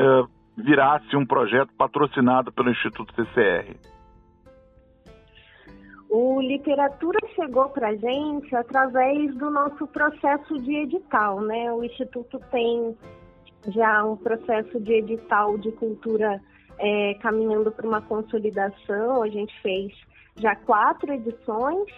é, 0.00 0.24
virasse 0.56 1.16
um 1.16 1.24
projeto 1.24 1.72
patrocinado 1.76 2.50
pelo 2.52 2.70
Instituto 2.70 3.14
CCR. 3.14 3.76
O 6.10 6.40
literatura 6.40 7.18
chegou 7.38 7.68
para 7.68 7.90
a 7.90 7.96
gente 7.96 8.54
através 8.56 9.32
do 9.36 9.48
nosso 9.48 9.86
processo 9.86 10.58
de 10.58 10.74
edital, 10.74 11.40
né? 11.40 11.72
O 11.72 11.84
Instituto 11.84 12.40
tem 12.50 12.96
já 13.68 14.04
um 14.04 14.16
processo 14.16 14.80
de 14.80 14.94
edital 14.94 15.56
de 15.56 15.70
cultura 15.72 16.42
é, 16.78 17.14
caminhando 17.22 17.70
para 17.70 17.86
uma 17.86 18.02
consolidação. 18.02 19.22
A 19.22 19.28
gente 19.28 19.54
fez 19.62 19.92
já 20.36 20.56
quatro 20.56 21.12
edições 21.12 21.88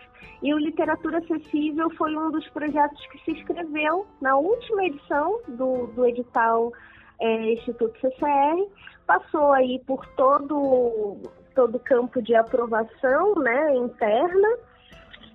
e 0.42 0.52
o 0.52 0.58
Literatura 0.58 1.18
Acessível 1.18 1.88
foi 1.96 2.14
um 2.14 2.30
dos 2.30 2.46
projetos 2.50 3.06
que 3.06 3.24
se 3.24 3.32
inscreveu 3.32 4.06
na 4.20 4.36
última 4.36 4.84
edição 4.84 5.40
do, 5.48 5.86
do 5.88 6.06
edital 6.06 6.70
é, 7.18 7.52
Instituto 7.54 7.98
CCR, 8.00 8.66
passou 9.06 9.52
aí 9.52 9.78
por 9.86 10.04
todo 10.16 11.18
todo 11.54 11.76
o 11.76 11.80
campo 11.80 12.22
de 12.22 12.34
aprovação 12.34 13.34
né, 13.34 13.74
interna 13.74 14.48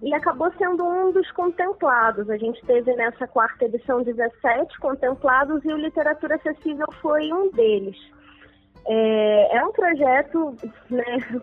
e 0.01 0.13
acabou 0.13 0.51
sendo 0.57 0.83
um 0.85 1.11
dos 1.11 1.29
contemplados. 1.31 2.29
A 2.29 2.37
gente 2.37 2.61
teve 2.65 2.93
nessa 2.95 3.27
quarta 3.27 3.65
edição 3.65 4.03
17 4.03 4.79
contemplados 4.79 5.63
e 5.63 5.73
o 5.73 5.77
Literatura 5.77 6.35
Acessível 6.35 6.87
foi 7.01 7.31
um 7.31 7.49
deles. 7.51 7.97
É, 8.87 9.57
é 9.57 9.65
um 9.65 9.71
projeto 9.71 10.55
né, 10.89 11.41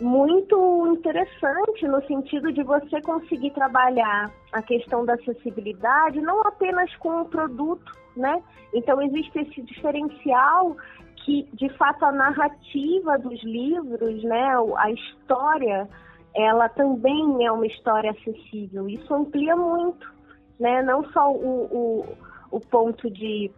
muito 0.00 0.86
interessante 0.86 1.86
no 1.86 2.02
sentido 2.06 2.52
de 2.52 2.62
você 2.62 3.00
conseguir 3.02 3.50
trabalhar 3.50 4.30
a 4.52 4.62
questão 4.62 5.04
da 5.04 5.14
acessibilidade 5.14 6.20
não 6.20 6.40
apenas 6.42 6.94
com 6.96 7.20
o 7.20 7.24
produto, 7.26 7.92
né? 8.16 8.42
Então 8.72 9.02
existe 9.02 9.38
esse 9.38 9.62
diferencial 9.62 10.76
que, 11.24 11.46
de 11.52 11.68
fato, 11.76 12.04
a 12.04 12.12
narrativa 12.12 13.18
dos 13.18 13.42
livros, 13.42 14.22
né, 14.24 14.54
a 14.78 14.90
história, 14.90 15.88
ela 16.34 16.68
também 16.68 17.44
é 17.44 17.50
uma 17.50 17.66
história 17.66 18.10
acessível. 18.10 18.88
Isso 18.88 19.12
amplia 19.12 19.56
muito, 19.56 20.12
né? 20.58 20.82
Não 20.82 21.04
só 21.10 21.32
o, 21.32 21.64
o, 21.64 22.16
o 22.50 22.60
ponto 22.60 23.10
de 23.10 23.50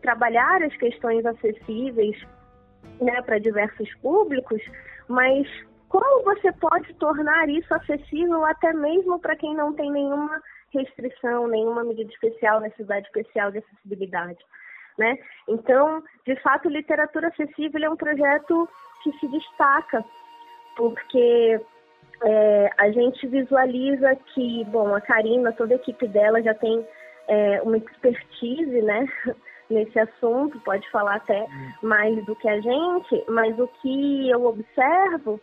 trabalhar 0.00 0.62
as 0.62 0.76
questões 0.76 1.24
acessíveis 1.24 2.16
né, 3.00 3.22
para 3.22 3.38
diversos 3.38 3.92
públicos, 3.96 4.60
mas 5.08 5.46
como 5.88 6.24
você 6.24 6.50
pode 6.52 6.92
tornar 6.94 7.48
isso 7.48 7.72
acessível 7.74 8.44
até 8.44 8.72
mesmo 8.72 9.18
para 9.18 9.36
quem 9.36 9.54
não 9.54 9.72
tem 9.72 9.90
nenhuma 9.90 10.40
restrição, 10.72 11.46
nenhuma 11.46 11.84
medida 11.84 12.10
especial, 12.10 12.60
necessidade 12.60 13.06
especial 13.06 13.50
de 13.52 13.58
acessibilidade? 13.58 14.38
Né? 14.98 15.16
Então, 15.48 16.02
de 16.26 16.36
fato, 16.42 16.68
Literatura 16.68 17.28
Acessível 17.28 17.82
é 17.82 17.90
um 17.90 17.96
projeto 17.96 18.68
que 19.02 19.12
se 19.18 19.28
destaca, 19.28 20.04
porque 20.76 21.60
é, 22.24 22.70
a 22.78 22.90
gente 22.90 23.26
visualiza 23.26 24.14
que, 24.34 24.64
bom, 24.66 24.94
a 24.94 25.00
Karina, 25.00 25.52
toda 25.52 25.74
a 25.74 25.76
equipe 25.76 26.06
dela 26.06 26.42
já 26.42 26.54
tem 26.54 26.86
é, 27.28 27.60
uma 27.62 27.76
expertise, 27.76 28.82
né, 28.82 29.06
nesse 29.68 29.98
assunto, 29.98 30.60
pode 30.60 30.88
falar 30.90 31.16
até 31.16 31.46
mais 31.82 32.24
do 32.24 32.36
que 32.36 32.48
a 32.48 32.60
gente, 32.60 33.24
mas 33.28 33.58
o 33.58 33.66
que 33.80 34.30
eu 34.30 34.44
observo 34.44 35.40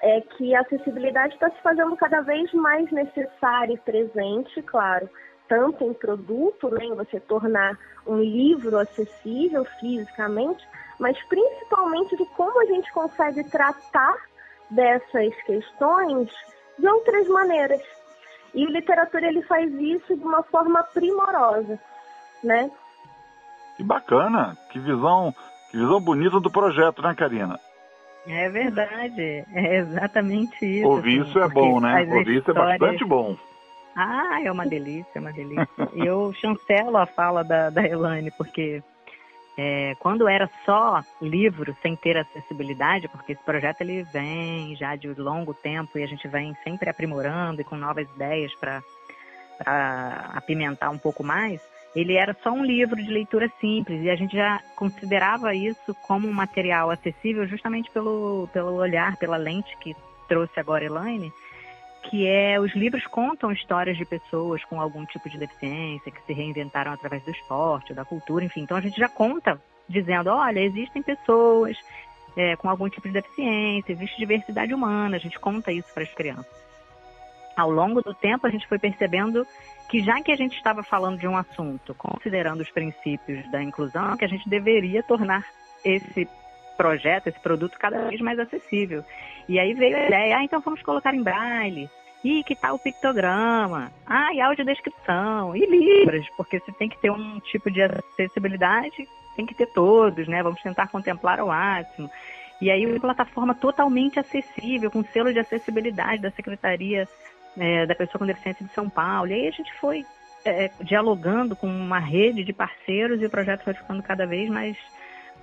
é 0.00 0.20
que 0.20 0.54
a 0.54 0.60
acessibilidade 0.60 1.34
está 1.34 1.50
se 1.50 1.60
fazendo 1.62 1.96
cada 1.96 2.22
vez 2.22 2.52
mais 2.52 2.90
necessária 2.90 3.74
e 3.74 3.78
presente, 3.78 4.62
claro, 4.62 5.08
tanto 5.48 5.84
em 5.84 5.92
produto, 5.92 6.70
né, 6.70 6.84
em 6.84 6.94
você 6.94 7.20
tornar 7.20 7.78
um 8.06 8.18
livro 8.18 8.78
acessível 8.78 9.64
fisicamente, 9.80 10.66
mas 10.98 11.20
principalmente 11.24 12.16
de 12.16 12.24
como 12.36 12.60
a 12.60 12.64
gente 12.66 12.90
consegue 12.92 13.44
tratar 13.50 14.16
dessas 14.74 15.34
questões 15.44 16.28
de 16.78 16.86
outras 16.86 17.28
maneiras. 17.28 17.80
E 18.54 18.66
o 18.66 18.70
literatura 18.70 19.26
ele 19.26 19.42
faz 19.42 19.72
isso 19.74 20.16
de 20.16 20.24
uma 20.24 20.42
forma 20.42 20.82
primorosa, 20.82 21.78
né? 22.42 22.70
Que 23.76 23.82
bacana, 23.82 24.56
que 24.70 24.78
visão, 24.78 25.34
que 25.70 25.76
visão 25.78 26.00
bonita 26.00 26.38
do 26.38 26.50
projeto, 26.50 27.00
né, 27.00 27.14
Karina? 27.14 27.58
É 28.26 28.48
verdade, 28.50 29.44
é 29.52 29.76
exatamente 29.78 30.64
isso. 30.64 30.88
Ouvir 30.88 31.20
assim, 31.20 31.30
isso 31.30 31.38
é 31.38 31.48
bom, 31.48 31.80
né? 31.80 32.06
Ouvir 32.08 32.38
isso 32.38 32.50
é 32.50 32.54
bastante 32.54 33.04
bom. 33.04 33.36
Ah, 33.96 34.40
é 34.42 34.50
uma 34.50 34.66
delícia, 34.66 35.10
é 35.14 35.20
uma 35.20 35.32
delícia. 35.32 35.68
eu 35.94 36.32
chancelo 36.34 36.96
a 36.96 37.06
fala 37.06 37.42
da, 37.42 37.68
da 37.70 37.84
Elaine, 37.86 38.30
porque 38.30 38.82
É, 39.56 39.94
quando 39.98 40.26
era 40.26 40.48
só 40.64 41.02
livro, 41.20 41.76
sem 41.82 41.94
ter 41.94 42.16
acessibilidade, 42.16 43.08
porque 43.08 43.32
esse 43.32 43.42
projeto 43.42 43.82
ele 43.82 44.02
vem 44.04 44.74
já 44.76 44.96
de 44.96 45.12
longo 45.14 45.52
tempo 45.52 45.98
e 45.98 46.02
a 46.02 46.06
gente 46.06 46.26
vem 46.26 46.56
sempre 46.64 46.88
aprimorando 46.88 47.60
e 47.60 47.64
com 47.64 47.76
novas 47.76 48.08
ideias 48.14 48.54
para 48.54 48.82
apimentar 50.34 50.90
um 50.90 50.98
pouco 50.98 51.22
mais, 51.22 51.60
ele 51.94 52.14
era 52.14 52.34
só 52.42 52.50
um 52.50 52.64
livro 52.64 52.96
de 52.96 53.10
leitura 53.10 53.50
simples 53.60 54.02
e 54.02 54.08
a 54.08 54.16
gente 54.16 54.34
já 54.34 54.60
considerava 54.74 55.54
isso 55.54 55.94
como 56.06 56.26
um 56.26 56.32
material 56.32 56.90
acessível 56.90 57.46
justamente 57.46 57.90
pelo, 57.90 58.48
pelo 58.52 58.72
olhar, 58.74 59.16
pela 59.18 59.36
lente 59.36 59.76
que 59.78 59.94
trouxe 60.26 60.58
agora 60.58 60.84
Elaine, 60.84 61.30
que 62.02 62.26
é 62.26 62.58
os 62.60 62.74
livros 62.74 63.06
contam 63.06 63.52
histórias 63.52 63.96
de 63.96 64.04
pessoas 64.04 64.64
com 64.64 64.80
algum 64.80 65.04
tipo 65.04 65.28
de 65.30 65.38
deficiência 65.38 66.10
que 66.10 66.22
se 66.22 66.32
reinventaram 66.32 66.92
através 66.92 67.22
do 67.24 67.30
esporte, 67.30 67.94
da 67.94 68.04
cultura, 68.04 68.44
enfim. 68.44 68.62
Então 68.62 68.76
a 68.76 68.80
gente 68.80 68.98
já 68.98 69.08
conta 69.08 69.60
dizendo, 69.88 70.30
olha, 70.30 70.60
existem 70.60 71.02
pessoas 71.02 71.76
é, 72.36 72.56
com 72.56 72.68
algum 72.68 72.88
tipo 72.88 73.06
de 73.08 73.14
deficiência, 73.14 73.92
existe 73.92 74.18
diversidade 74.18 74.74
humana, 74.74 75.16
a 75.16 75.20
gente 75.20 75.38
conta 75.38 75.70
isso 75.70 75.92
para 75.94 76.02
as 76.02 76.12
crianças. 76.12 76.62
Ao 77.56 77.70
longo 77.70 78.00
do 78.00 78.14
tempo 78.14 78.46
a 78.46 78.50
gente 78.50 78.66
foi 78.66 78.78
percebendo 78.78 79.46
que 79.88 80.02
já 80.02 80.20
que 80.22 80.32
a 80.32 80.36
gente 80.36 80.56
estava 80.56 80.82
falando 80.82 81.18
de 81.18 81.28
um 81.28 81.36
assunto, 81.36 81.94
considerando 81.94 82.62
os 82.62 82.70
princípios 82.70 83.48
da 83.50 83.62
inclusão, 83.62 84.16
que 84.16 84.24
a 84.24 84.28
gente 84.28 84.48
deveria 84.48 85.02
tornar 85.02 85.44
esse 85.84 86.26
projeto, 86.76 87.28
esse 87.28 87.40
produto 87.40 87.78
cada 87.78 88.08
vez 88.08 88.20
mais 88.20 88.38
acessível. 88.38 89.04
E 89.48 89.58
aí 89.58 89.74
veio 89.74 89.96
a 89.96 90.06
ideia, 90.06 90.38
ah, 90.38 90.44
então 90.44 90.60
vamos 90.60 90.82
colocar 90.82 91.14
em 91.14 91.22
braille. 91.22 91.88
E 92.24 92.44
que 92.44 92.54
tal 92.54 92.76
o 92.76 92.78
pictograma? 92.78 93.90
Ah, 94.06 94.32
e 94.32 94.40
audiodescrição, 94.40 95.56
e 95.56 95.66
livros, 95.66 96.28
porque 96.36 96.60
você 96.60 96.70
tem 96.72 96.88
que 96.88 97.00
ter 97.00 97.10
um 97.10 97.40
tipo 97.40 97.70
de 97.70 97.82
acessibilidade, 97.82 99.08
tem 99.34 99.44
que 99.44 99.54
ter 99.54 99.66
todos, 99.66 100.28
né? 100.28 100.42
Vamos 100.42 100.62
tentar 100.62 100.88
contemplar 100.88 101.40
ao 101.40 101.48
máximo. 101.48 102.08
E 102.60 102.70
aí 102.70 102.86
uma 102.86 103.00
plataforma 103.00 103.54
totalmente 103.54 104.20
acessível, 104.20 104.90
com 104.90 105.02
selo 105.02 105.32
de 105.32 105.40
acessibilidade 105.40 106.22
da 106.22 106.30
Secretaria 106.30 107.08
é, 107.58 107.86
da 107.86 107.94
Pessoa 107.94 108.20
com 108.20 108.26
Deficiência 108.26 108.64
de 108.64 108.72
São 108.72 108.88
Paulo. 108.88 109.30
E 109.30 109.34
aí 109.34 109.48
a 109.48 109.50
gente 109.50 109.72
foi 109.80 110.04
é, 110.44 110.70
dialogando 110.80 111.56
com 111.56 111.66
uma 111.66 111.98
rede 111.98 112.44
de 112.44 112.52
parceiros 112.52 113.20
e 113.20 113.26
o 113.26 113.30
projeto 113.30 113.64
foi 113.64 113.74
ficando 113.74 114.02
cada 114.02 114.26
vez 114.26 114.48
mais 114.48 114.76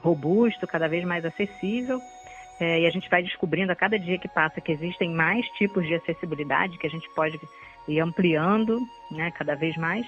robusto, 0.01 0.67
cada 0.67 0.87
vez 0.87 1.03
mais 1.03 1.25
acessível. 1.25 2.01
É, 2.59 2.81
e 2.81 2.85
a 2.85 2.89
gente 2.89 3.09
vai 3.09 3.23
descobrindo 3.23 3.71
a 3.71 3.75
cada 3.75 3.97
dia 3.97 4.17
que 4.17 4.27
passa 4.27 4.59
que 4.59 4.71
existem 4.71 5.13
mais 5.13 5.45
tipos 5.51 5.87
de 5.87 5.95
acessibilidade 5.95 6.77
que 6.77 6.87
a 6.87 6.89
gente 6.89 7.09
pode 7.15 7.39
ir 7.87 7.99
ampliando 8.01 8.79
né, 9.09 9.31
cada 9.31 9.55
vez 9.55 9.77
mais. 9.77 10.05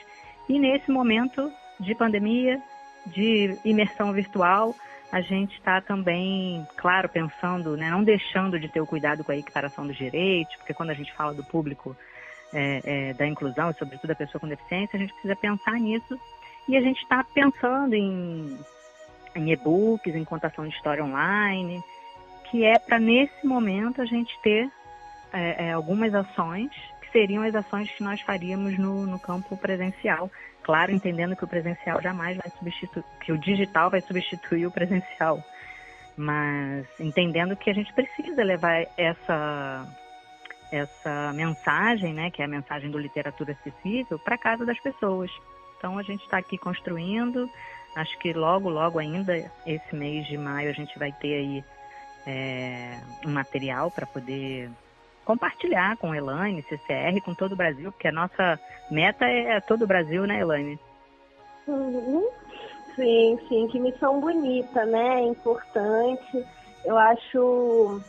E 0.49 0.59
nesse 0.59 0.91
momento 0.91 1.49
de 1.79 1.95
pandemia, 1.95 2.61
de 3.05 3.57
imersão 3.63 4.11
virtual, 4.11 4.75
a 5.11 5.21
gente 5.21 5.57
está 5.57 5.81
também, 5.81 6.65
claro, 6.77 7.09
pensando, 7.09 7.75
né, 7.75 7.89
não 7.89 8.03
deixando 8.03 8.59
de 8.59 8.69
ter 8.69 8.81
o 8.81 8.87
cuidado 8.87 9.23
com 9.23 9.31
a 9.31 9.37
equiparação 9.37 9.87
dos 9.87 9.97
direitos, 9.97 10.55
porque 10.57 10.73
quando 10.73 10.89
a 10.89 10.93
gente 10.93 11.13
fala 11.13 11.33
do 11.33 11.43
público 11.43 11.95
é, 12.53 12.81
é, 12.83 13.13
da 13.13 13.25
inclusão, 13.25 13.69
e 13.69 13.73
sobretudo 13.73 14.09
da 14.09 14.15
pessoa 14.15 14.39
com 14.39 14.47
deficiência, 14.47 14.97
a 14.97 14.99
gente 14.99 15.13
precisa 15.13 15.35
pensar 15.35 15.73
nisso. 15.79 16.19
E 16.67 16.77
a 16.77 16.81
gente 16.81 17.01
está 17.01 17.23
pensando 17.23 17.93
em 17.93 18.57
em 19.35 19.51
e-books, 19.51 20.15
em 20.15 20.23
contação 20.23 20.67
de 20.67 20.75
história 20.75 21.03
online, 21.03 21.81
que 22.49 22.65
é 22.65 22.77
para 22.77 22.99
nesse 22.99 23.45
momento 23.45 24.01
a 24.01 24.05
gente 24.05 24.37
ter 24.41 24.69
é, 25.31 25.67
é, 25.67 25.71
algumas 25.71 26.13
ações 26.13 26.69
que 27.01 27.11
seriam 27.11 27.43
as 27.43 27.55
ações 27.55 27.89
que 27.91 28.03
nós 28.03 28.19
faríamos 28.21 28.77
no, 28.77 29.05
no 29.05 29.19
campo 29.19 29.55
presencial. 29.57 30.29
Claro, 30.63 30.91
entendendo 30.91 31.35
que 31.35 31.43
o 31.43 31.47
presencial 31.47 32.01
jamais 32.01 32.37
vai 32.37 32.49
substituir, 32.51 33.03
que 33.21 33.31
o 33.31 33.37
digital 33.37 33.89
vai 33.89 34.01
substituir 34.01 34.67
o 34.67 34.71
presencial, 34.71 35.43
mas 36.15 36.85
entendendo 36.99 37.55
que 37.55 37.69
a 37.69 37.73
gente 37.73 37.91
precisa 37.93 38.43
levar 38.43 38.85
essa 38.97 39.87
essa 40.71 41.33
mensagem, 41.33 42.13
né, 42.13 42.31
que 42.31 42.41
é 42.41 42.45
a 42.45 42.47
mensagem 42.47 42.89
do 42.89 42.97
literatura 42.97 43.51
acessível, 43.51 44.17
para 44.17 44.37
casa 44.37 44.65
das 44.65 44.79
pessoas. 44.79 45.29
Então 45.77 45.97
a 45.97 46.03
gente 46.03 46.23
está 46.23 46.37
aqui 46.37 46.57
construindo, 46.57 47.49
Acho 47.95 48.17
que 48.19 48.33
logo, 48.33 48.69
logo 48.69 48.99
ainda, 48.99 49.35
esse 49.65 49.95
mês 49.95 50.25
de 50.27 50.37
maio, 50.37 50.69
a 50.69 50.73
gente 50.73 50.97
vai 50.97 51.11
ter 51.11 51.33
aí 51.33 51.63
é, 52.25 52.99
um 53.25 53.31
material 53.31 53.91
para 53.91 54.05
poder 54.05 54.69
compartilhar 55.25 55.97
com 55.97 56.15
Elaine, 56.15 56.63
CCR, 56.63 57.21
com 57.23 57.33
todo 57.33 57.51
o 57.51 57.57
Brasil, 57.57 57.91
porque 57.91 58.07
a 58.07 58.11
nossa 58.11 58.59
meta 58.89 59.25
é 59.25 59.59
todo 59.59 59.83
o 59.83 59.87
Brasil, 59.87 60.25
né, 60.25 60.39
Elaine? 60.39 60.79
Uhum. 61.67 62.27
Sim, 62.95 63.39
sim, 63.47 63.67
que 63.67 63.79
missão 63.79 64.19
bonita, 64.19 64.85
né? 64.85 65.21
Importante. 65.21 66.45
Eu 66.83 66.97
acho, 66.97 68.01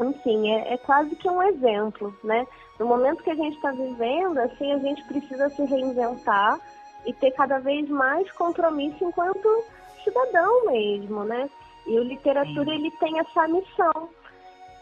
enfim, 0.00 0.50
é, 0.52 0.74
é 0.74 0.76
quase 0.78 1.14
que 1.16 1.28
um 1.28 1.42
exemplo, 1.42 2.14
né? 2.24 2.46
No 2.78 2.86
momento 2.86 3.22
que 3.22 3.30
a 3.30 3.34
gente 3.34 3.56
está 3.56 3.70
vivendo, 3.72 4.38
assim, 4.38 4.72
a 4.72 4.78
gente 4.78 5.02
precisa 5.04 5.48
se 5.50 5.64
reinventar 5.64 6.60
e 7.06 7.12
ter 7.12 7.30
cada 7.32 7.58
vez 7.58 7.88
mais 7.88 8.30
compromisso 8.32 9.04
enquanto 9.04 9.64
cidadão 10.04 10.66
mesmo, 10.66 11.24
né? 11.24 11.48
E 11.86 11.98
o 11.98 12.02
literatura 12.02 12.70
Sim. 12.70 12.74
ele 12.74 12.90
tem 12.92 13.18
essa 13.18 13.48
missão, 13.48 14.10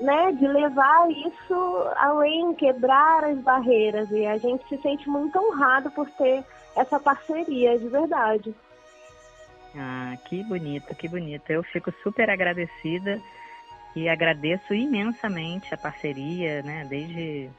né, 0.01 0.33
de 0.33 0.47
levar 0.47 1.11
isso 1.11 1.91
além, 1.97 2.55
quebrar 2.55 3.25
as 3.25 3.39
barreiras 3.39 4.11
e 4.11 4.27
a 4.27 4.37
gente 4.39 4.69
se 4.69 4.77
sente 4.79 5.09
muito 5.09 5.39
honrado 5.39 5.91
por 5.91 6.09
ter 6.11 6.45
essa 6.75 7.01
parceria 7.01 7.79
de 7.79 7.89
verdade. 7.89 8.55
Ah, 9.75 10.17
que 10.25 10.43
bonito, 10.45 10.95
que 10.95 11.09
bonito. 11.09 11.51
Eu 11.51 11.63
fico 11.63 11.93
super 12.03 12.29
agradecida 12.31 13.21
e 13.95 14.09
agradeço 14.09 14.75
imensamente 14.75 15.73
a 15.73 15.79
parceria, 15.79 16.63
né, 16.63 16.87
desde 16.89 17.51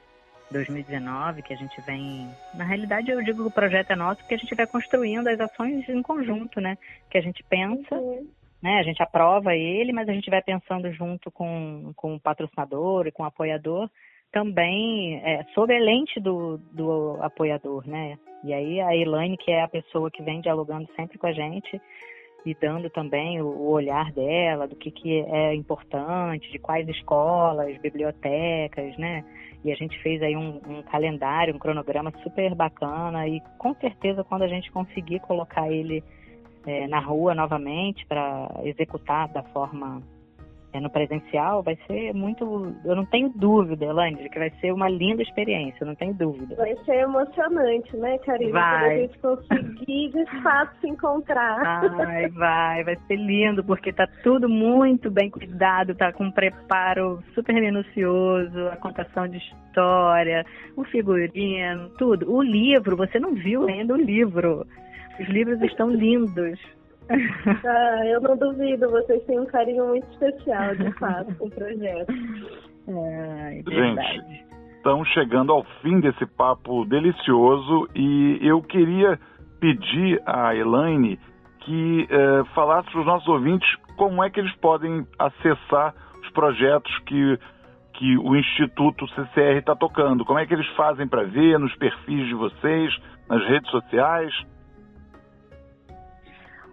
2019, 0.51 1.41
que 1.41 1.53
a 1.53 1.57
gente 1.57 1.79
vem. 1.81 2.29
Na 2.53 2.63
realidade, 2.63 3.11
eu 3.11 3.21
digo 3.23 3.43
que 3.43 3.49
o 3.49 3.51
projeto 3.51 3.91
é 3.91 3.95
nosso 3.95 4.21
porque 4.21 4.35
a 4.35 4.37
gente 4.37 4.55
vai 4.55 4.67
construindo 4.67 5.27
as 5.27 5.39
ações 5.39 5.87
em 5.89 6.01
conjunto, 6.01 6.61
né? 6.61 6.77
Que 7.09 7.17
a 7.17 7.21
gente 7.21 7.43
pensa, 7.43 7.95
uhum. 7.95 8.27
né? 8.61 8.79
A 8.79 8.83
gente 8.83 9.01
aprova 9.01 9.55
ele, 9.55 9.91
mas 9.93 10.07
a 10.07 10.13
gente 10.13 10.29
vai 10.29 10.41
pensando 10.41 10.91
junto 10.93 11.29
com, 11.31 11.91
com 11.95 12.15
o 12.15 12.19
patrocinador 12.19 13.07
e 13.07 13.11
com 13.11 13.23
o 13.23 13.27
apoiador 13.27 13.89
também 14.31 15.21
é, 15.23 15.43
sob 15.53 15.73
a 15.73 15.79
lente 15.79 16.19
do, 16.19 16.57
do 16.71 17.17
apoiador, 17.21 17.87
né? 17.87 18.17
E 18.43 18.53
aí 18.53 18.79
a 18.81 18.95
Elaine, 18.95 19.37
que 19.37 19.51
é 19.51 19.63
a 19.63 19.67
pessoa 19.67 20.11
que 20.11 20.21
vem 20.21 20.41
dialogando 20.41 20.87
sempre 20.95 21.17
com 21.17 21.27
a 21.27 21.31
gente, 21.31 21.81
e 22.45 22.53
dando 22.53 22.89
também 22.89 23.41
o, 23.41 23.69
olhar 23.69 24.11
dela, 24.11 24.67
do 24.67 24.75
que, 24.75 24.91
que 24.91 25.19
é 25.19 25.53
importante, 25.53 26.49
de 26.51 26.59
quais 26.59 26.87
escolas, 26.87 27.77
bibliotecas, 27.79 28.97
né? 28.97 29.25
E 29.63 29.71
a 29.71 29.75
gente 29.75 29.97
fez 30.01 30.21
aí 30.21 30.35
um, 30.35 30.61
um 30.67 30.81
calendário, 30.83 31.53
um 31.53 31.59
cronograma 31.59 32.11
super 32.23 32.53
bacana. 32.55 33.27
E 33.27 33.41
com 33.57 33.73
certeza 33.75 34.23
quando 34.23 34.43
a 34.43 34.47
gente 34.47 34.71
conseguir 34.71 35.19
colocar 35.21 35.71
ele 35.71 36.03
é, 36.65 36.87
na 36.87 36.99
rua 36.99 37.33
novamente 37.33 38.05
para 38.05 38.49
executar 38.63 39.27
da 39.29 39.43
forma 39.43 40.01
é, 40.77 40.79
no 40.79 40.89
presencial, 40.89 41.63
vai 41.63 41.77
ser 41.87 42.13
muito. 42.13 42.75
Eu 42.85 42.95
não 42.95 43.05
tenho 43.05 43.29
dúvida, 43.29 43.85
Elaine, 43.85 44.29
que 44.29 44.39
vai 44.39 44.49
ser 44.61 44.71
uma 44.71 44.87
linda 44.87 45.21
experiência, 45.21 45.85
não 45.85 45.95
tenho 45.95 46.13
dúvida. 46.13 46.55
Vai 46.55 46.75
ser 46.85 46.99
emocionante, 47.01 47.95
né, 47.97 48.17
Karina? 48.19 48.51
Vai. 48.51 48.79
Quando 48.79 48.91
a 48.91 48.95
gente 48.95 49.19
conseguir 49.19 50.09
de 50.09 50.25
fato 50.43 50.79
se 50.79 50.87
encontrar. 50.87 51.89
Vai, 51.89 52.29
vai, 52.29 52.83
vai 52.83 52.95
ser 53.07 53.15
lindo, 53.15 53.63
porque 53.63 53.91
tá 53.91 54.07
tudo 54.23 54.47
muito 54.47 55.09
bem 55.09 55.29
cuidado, 55.29 55.95
tá 55.95 56.11
com 56.13 56.25
um 56.25 56.31
preparo 56.31 57.21
super 57.33 57.55
minucioso, 57.55 58.67
a 58.67 58.77
contação 58.77 59.27
de 59.27 59.37
história, 59.37 60.45
o 60.75 60.83
figurino, 60.85 61.89
tudo. 61.97 62.31
O 62.31 62.41
livro, 62.41 62.95
você 62.95 63.19
não 63.19 63.33
viu 63.33 63.67
ainda 63.67 63.93
o 63.93 63.97
livro. 63.97 64.65
Os 65.19 65.27
livros 65.27 65.61
estão 65.61 65.89
lindos. 65.89 66.59
Ah, 67.65 68.05
eu 68.05 68.21
não 68.21 68.37
duvido, 68.37 68.89
vocês 68.89 69.23
têm 69.25 69.39
um 69.39 69.45
carinho 69.45 69.87
muito 69.87 70.07
especial, 70.11 70.75
de 70.75 70.91
fato, 70.93 71.33
com 71.35 71.47
o 71.47 71.51
projeto. 71.51 72.13
É, 72.89 73.59
é 73.59 73.63
Gente, 73.69 74.45
estamos 74.77 75.09
chegando 75.09 75.51
ao 75.51 75.65
fim 75.81 75.99
desse 75.99 76.25
papo 76.25 76.85
delicioso 76.85 77.89
e 77.93 78.39
eu 78.41 78.61
queria 78.61 79.19
pedir 79.59 80.21
a 80.25 80.55
Elaine 80.55 81.19
que 81.67 82.07
eh, 82.09 82.43
falasse 82.55 82.89
para 82.91 83.01
os 83.01 83.05
nossos 83.05 83.27
ouvintes 83.27 83.69
como 83.97 84.23
é 84.23 84.29
que 84.29 84.39
eles 84.39 84.55
podem 84.57 85.05
acessar 85.19 85.93
os 86.23 86.29
projetos 86.29 86.97
que, 86.99 87.37
que 87.95 88.17
o 88.17 88.37
Instituto 88.37 89.05
CCR 89.09 89.57
está 89.57 89.75
tocando. 89.75 90.23
Como 90.23 90.39
é 90.39 90.45
que 90.45 90.53
eles 90.53 90.67
fazem 90.77 91.05
para 91.05 91.23
ver 91.23 91.59
nos 91.59 91.75
perfis 91.75 92.25
de 92.25 92.33
vocês, 92.33 92.97
nas 93.29 93.45
redes 93.45 93.69
sociais? 93.69 94.33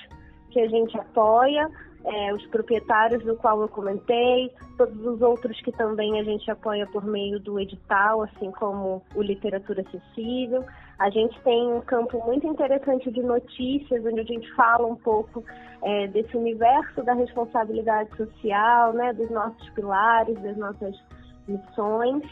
que 0.51 0.59
a 0.59 0.67
gente 0.67 0.99
apoia, 0.99 1.71
é, 2.03 2.33
os 2.33 2.45
proprietários 2.47 3.23
do 3.23 3.37
qual 3.37 3.61
eu 3.61 3.69
comentei, 3.69 4.51
todos 4.77 4.99
os 5.05 5.21
outros 5.21 5.57
que 5.61 5.71
também 5.71 6.19
a 6.19 6.23
gente 6.25 6.51
apoia 6.51 6.85
por 6.87 7.05
meio 7.05 7.39
do 7.39 7.57
edital, 7.57 8.23
assim 8.23 8.51
como 8.51 9.01
o 9.15 9.21
Literatura 9.21 9.81
Acessível. 9.81 10.65
A 10.99 11.09
gente 11.09 11.39
tem 11.41 11.73
um 11.73 11.79
campo 11.79 12.21
muito 12.25 12.45
interessante 12.45 13.09
de 13.09 13.23
notícias, 13.23 14.05
onde 14.05 14.19
a 14.19 14.23
gente 14.25 14.51
fala 14.53 14.85
um 14.85 14.97
pouco 14.97 15.43
é, 15.81 16.07
desse 16.07 16.35
universo 16.35 17.01
da 17.03 17.13
responsabilidade 17.13 18.09
social, 18.17 18.91
né, 18.91 19.13
dos 19.13 19.29
nossos 19.31 19.69
pilares, 19.69 20.37
das 20.41 20.57
nossas 20.57 20.93
missões. 21.47 22.23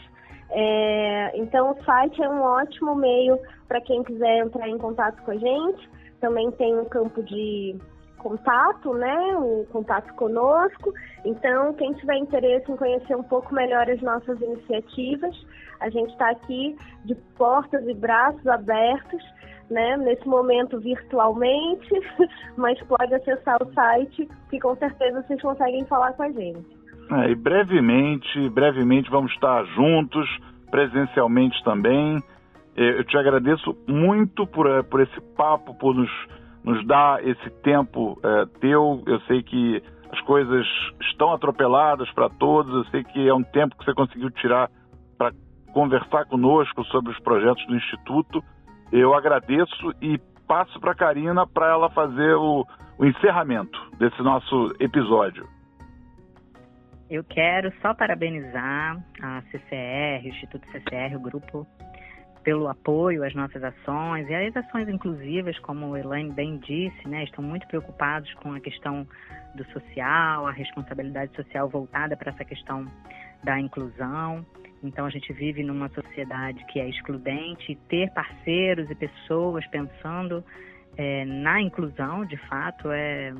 É, 0.50 1.32
então, 1.34 1.72
o 1.72 1.84
site 1.84 2.22
é 2.22 2.28
um 2.28 2.42
ótimo 2.42 2.94
meio 2.94 3.38
para 3.66 3.80
quem 3.80 4.02
quiser 4.02 4.44
entrar 4.44 4.68
em 4.68 4.78
contato 4.78 5.22
com 5.22 5.30
a 5.30 5.36
gente. 5.36 5.88
Também 6.20 6.50
tem 6.52 6.78
um 6.78 6.84
campo 6.84 7.22
de 7.22 7.74
contato, 8.18 8.92
né? 8.94 9.36
O 9.36 9.66
contato 9.70 10.12
conosco. 10.14 10.92
Então, 11.24 11.72
quem 11.74 11.92
tiver 11.94 12.16
interesse 12.16 12.70
em 12.70 12.76
conhecer 12.76 13.16
um 13.16 13.22
pouco 13.22 13.54
melhor 13.54 13.88
as 13.90 14.00
nossas 14.02 14.40
iniciativas, 14.40 15.34
a 15.80 15.88
gente 15.88 16.10
está 16.10 16.30
aqui 16.30 16.76
de 17.04 17.14
portas 17.36 17.86
e 17.86 17.94
braços 17.94 18.46
abertos, 18.46 19.22
né? 19.70 19.96
Nesse 19.96 20.26
momento 20.26 20.78
virtualmente, 20.78 21.88
mas 22.56 22.80
pode 22.82 23.14
acessar 23.14 23.56
o 23.62 23.72
site 23.72 24.28
que 24.50 24.58
com 24.58 24.76
certeza 24.76 25.22
vocês 25.22 25.40
conseguem 25.40 25.84
falar 25.86 26.12
com 26.12 26.24
a 26.24 26.30
gente. 26.30 26.78
É, 27.10 27.30
e 27.30 27.34
brevemente, 27.34 28.50
brevemente 28.50 29.10
vamos 29.10 29.32
estar 29.32 29.64
juntos, 29.74 30.28
presencialmente 30.70 31.62
também. 31.64 32.22
É, 32.76 32.98
eu 32.98 33.04
te 33.04 33.16
agradeço 33.16 33.76
muito 33.88 34.46
por, 34.46 34.66
é, 34.66 34.82
por 34.82 35.00
esse 35.00 35.20
papo, 35.36 35.74
por 35.74 35.94
nos, 35.94 36.10
nos 36.64 36.84
dar 36.86 37.26
esse 37.26 37.50
tempo 37.62 38.18
é, 38.22 38.46
teu. 38.60 39.02
Eu 39.06 39.20
sei 39.22 39.42
que 39.42 39.82
as 40.10 40.20
coisas 40.22 40.66
estão 41.02 41.32
atropeladas 41.32 42.10
para 42.12 42.28
todos, 42.28 42.72
eu 42.74 42.84
sei 42.90 43.04
que 43.04 43.28
é 43.28 43.34
um 43.34 43.42
tempo 43.42 43.76
que 43.76 43.84
você 43.84 43.94
conseguiu 43.94 44.30
tirar 44.30 44.70
para 45.16 45.32
conversar 45.72 46.24
conosco 46.26 46.84
sobre 46.84 47.12
os 47.12 47.18
projetos 47.20 47.64
do 47.66 47.76
Instituto. 47.76 48.42
Eu 48.90 49.14
agradeço 49.14 49.92
e 50.00 50.18
passo 50.46 50.80
para 50.80 50.92
a 50.92 50.94
Karina 50.94 51.46
para 51.46 51.68
ela 51.68 51.90
fazer 51.90 52.34
o, 52.34 52.66
o 52.98 53.04
encerramento 53.04 53.78
desse 53.98 54.22
nosso 54.22 54.74
episódio. 54.80 55.46
Eu 57.10 57.24
quero 57.24 57.72
só 57.80 57.94
parabenizar 57.94 59.02
a 59.22 59.42
CCR, 59.50 60.24
o 60.24 60.28
Instituto 60.28 60.66
CCR, 60.70 61.16
o 61.16 61.20
grupo, 61.20 61.66
pelo 62.48 62.66
apoio 62.66 63.22
às 63.24 63.34
nossas 63.34 63.62
ações 63.62 64.26
e 64.26 64.34
às 64.34 64.56
ações 64.56 64.88
inclusivas, 64.88 65.58
como 65.58 65.92
a 65.92 66.00
Elaine 66.00 66.32
bem 66.32 66.56
disse, 66.56 67.06
né, 67.06 67.24
estão 67.24 67.44
muito 67.44 67.66
preocupados 67.66 68.32
com 68.36 68.54
a 68.54 68.58
questão 68.58 69.06
do 69.54 69.62
social, 69.66 70.46
a 70.46 70.50
responsabilidade 70.50 71.36
social 71.36 71.68
voltada 71.68 72.16
para 72.16 72.30
essa 72.30 72.46
questão 72.46 72.90
da 73.44 73.60
inclusão. 73.60 74.46
Então 74.82 75.04
a 75.04 75.10
gente 75.10 75.30
vive 75.30 75.62
numa 75.62 75.90
sociedade 75.90 76.64
que 76.72 76.80
é 76.80 76.88
excludente 76.88 77.72
e 77.72 77.76
ter 77.76 78.10
parceiros 78.14 78.90
e 78.90 78.94
pessoas 78.94 79.66
pensando 79.66 80.42
é, 80.96 81.26
na 81.26 81.60
inclusão, 81.60 82.24
de 82.24 82.38
fato, 82.48 82.90
é 82.90 83.34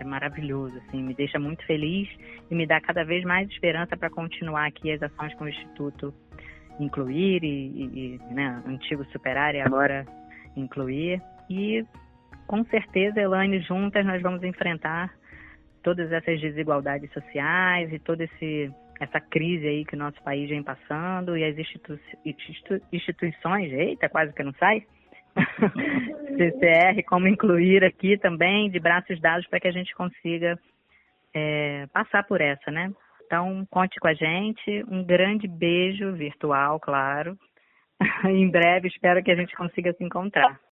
é 0.00 0.04
maravilhoso, 0.04 0.74
assim, 0.78 1.02
me 1.02 1.12
deixa 1.12 1.38
muito 1.38 1.64
feliz 1.66 2.08
e 2.50 2.54
me 2.54 2.66
dá 2.66 2.80
cada 2.80 3.04
vez 3.04 3.22
mais 3.22 3.48
esperança 3.50 3.96
para 3.98 4.08
continuar 4.08 4.66
aqui 4.66 4.90
as 4.90 5.02
ações 5.02 5.34
com 5.34 5.44
o 5.44 5.48
Instituto 5.48 6.14
Incluir 6.78 7.42
e, 7.42 8.18
e 8.24 8.34
né, 8.34 8.62
antigo 8.66 9.04
Superar 9.06 9.54
e 9.54 9.60
agora 9.60 10.06
Incluir. 10.56 11.22
E 11.48 11.84
com 12.46 12.64
certeza, 12.64 13.20
Elaine, 13.20 13.60
juntas 13.60 14.04
nós 14.04 14.20
vamos 14.22 14.42
enfrentar 14.42 15.12
todas 15.82 16.10
essas 16.12 16.40
desigualdades 16.40 17.10
sociais 17.12 17.92
e 17.92 17.98
toda 17.98 18.24
esse, 18.24 18.70
essa 19.00 19.20
crise 19.20 19.66
aí 19.66 19.84
que 19.84 19.94
o 19.94 19.98
nosso 19.98 20.22
país 20.22 20.48
vem 20.48 20.62
passando 20.62 21.36
e 21.36 21.44
as 21.44 21.56
institu 21.56 21.98
institu 22.24 22.80
instituições, 22.92 23.72
eita, 23.72 24.08
quase 24.08 24.32
que 24.32 24.42
não 24.42 24.52
sai, 24.54 24.82
CCR, 26.36 27.02
como 27.06 27.28
incluir 27.28 27.84
aqui 27.84 28.18
também 28.18 28.68
de 28.68 28.78
braços 28.80 29.20
dados 29.20 29.46
para 29.46 29.60
que 29.60 29.68
a 29.68 29.72
gente 29.72 29.94
consiga 29.94 30.58
é, 31.32 31.86
passar 31.92 32.24
por 32.24 32.40
essa, 32.40 32.70
né? 32.70 32.92
Então, 33.30 33.64
conte 33.70 34.00
com 34.00 34.08
a 34.08 34.12
gente. 34.14 34.84
Um 34.88 35.04
grande 35.04 35.46
beijo 35.46 36.12
virtual, 36.14 36.80
claro. 36.80 37.38
em 38.28 38.50
breve, 38.50 38.88
espero 38.88 39.22
que 39.22 39.30
a 39.30 39.36
gente 39.36 39.54
consiga 39.54 39.92
se 39.92 40.02
encontrar. 40.02 40.60